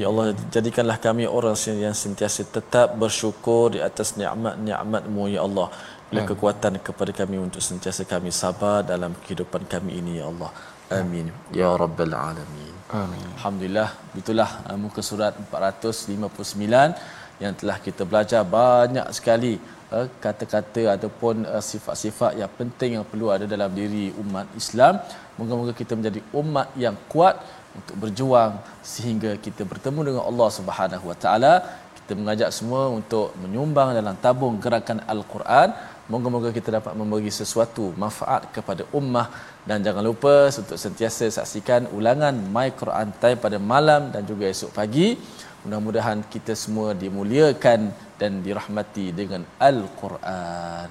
Ya 0.00 0.06
Allah 0.10 0.26
jadikanlah 0.56 0.98
kami 1.06 1.24
orang 1.38 1.56
yang 1.86 1.96
sentiasa 2.04 2.48
tetap 2.56 2.88
bersyukur 3.02 3.64
di 3.76 3.80
atas 3.90 4.10
nikmat-nikmatmu 4.20 5.24
ya 5.36 5.42
Allah 5.48 5.68
Beri 6.10 6.26
kekuatan 6.26 6.74
kepada 6.86 7.14
kami 7.14 7.38
untuk 7.38 7.62
sentiasa 7.62 8.02
kami 8.02 8.34
sabar 8.34 8.82
dalam 8.82 9.14
kehidupan 9.22 9.62
kami 9.72 10.02
ini 10.02 10.18
ya 10.18 10.26
Allah. 10.32 10.50
Amin. 10.98 11.26
Ya 11.54 11.70
Rabbal 11.82 12.10
Alamin. 12.10 12.74
Amin. 12.90 13.26
Alhamdulillah. 13.38 13.88
Itulah 14.20 14.50
uh, 14.66 14.78
muka 14.84 15.06
surat 15.06 15.38
459 15.38 17.38
yang 17.42 17.54
telah 17.60 17.76
kita 17.86 18.02
belajar 18.10 18.42
banyak 18.42 19.06
sekali 19.14 19.54
uh, 19.94 20.10
kata-kata 20.24 20.98
ataupun 20.98 21.46
uh, 21.46 21.62
sifat-sifat 21.70 22.42
yang 22.42 22.50
penting 22.58 22.98
yang 22.98 23.06
perlu 23.06 23.30
ada 23.30 23.46
dalam 23.54 23.70
diri 23.70 24.10
umat 24.22 24.50
Islam. 24.62 24.98
Moga-moga 25.38 25.72
kita 25.82 25.94
menjadi 25.94 26.20
umat 26.42 26.74
yang 26.84 26.98
kuat 27.12 27.38
untuk 27.78 27.96
berjuang 28.02 28.58
sehingga 28.82 29.38
kita 29.46 29.62
bertemu 29.62 30.00
dengan 30.10 30.22
Allah 30.26 30.48
Subhanahu 30.58 31.06
Wa 31.12 31.18
Taala. 31.22 31.54
Kita 31.94 32.18
mengajak 32.18 32.50
semua 32.50 32.90
untuk 32.98 33.30
menyumbang 33.38 33.94
dalam 33.94 34.18
tabung 34.18 34.58
gerakan 34.58 34.98
Al-Quran 35.06 35.70
Moga-moga 36.10 36.50
kita 36.50 36.74
dapat 36.74 36.92
memberi 36.98 37.30
sesuatu 37.30 37.94
manfaat 37.94 38.50
kepada 38.50 38.82
ummah 38.98 39.30
dan 39.62 39.78
jangan 39.86 40.02
lupa 40.02 40.50
untuk 40.50 40.74
sentiasa 40.74 41.30
saksikan 41.30 41.86
ulangan 41.94 42.34
My 42.50 42.74
Quran 42.74 43.14
Time 43.22 43.38
pada 43.38 43.62
malam 43.62 44.10
dan 44.10 44.26
juga 44.26 44.50
esok 44.50 44.74
pagi. 44.74 45.14
Mudah-mudahan 45.62 46.26
kita 46.26 46.58
semua 46.58 46.98
dimuliakan 46.98 47.94
dan 48.18 48.42
dirahmati 48.42 49.14
dengan 49.14 49.46
Al-Quran. 49.62 50.90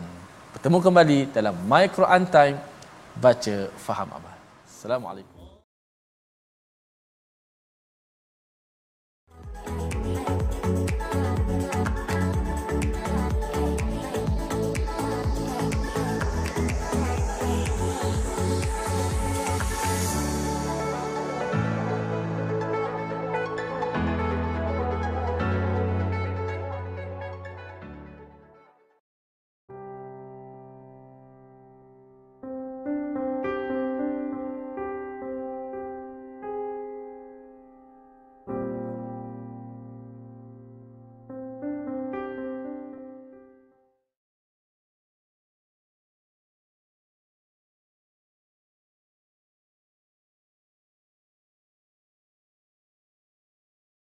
Bertemu 0.55 0.77
kembali 0.87 1.19
dalam 1.35 1.55
My 1.67 1.91
Quran 1.91 2.23
Time 2.31 2.57
baca 3.19 3.55
faham 3.75 4.09
amal. 4.15 4.35
Assalamualaikum. 4.71 5.38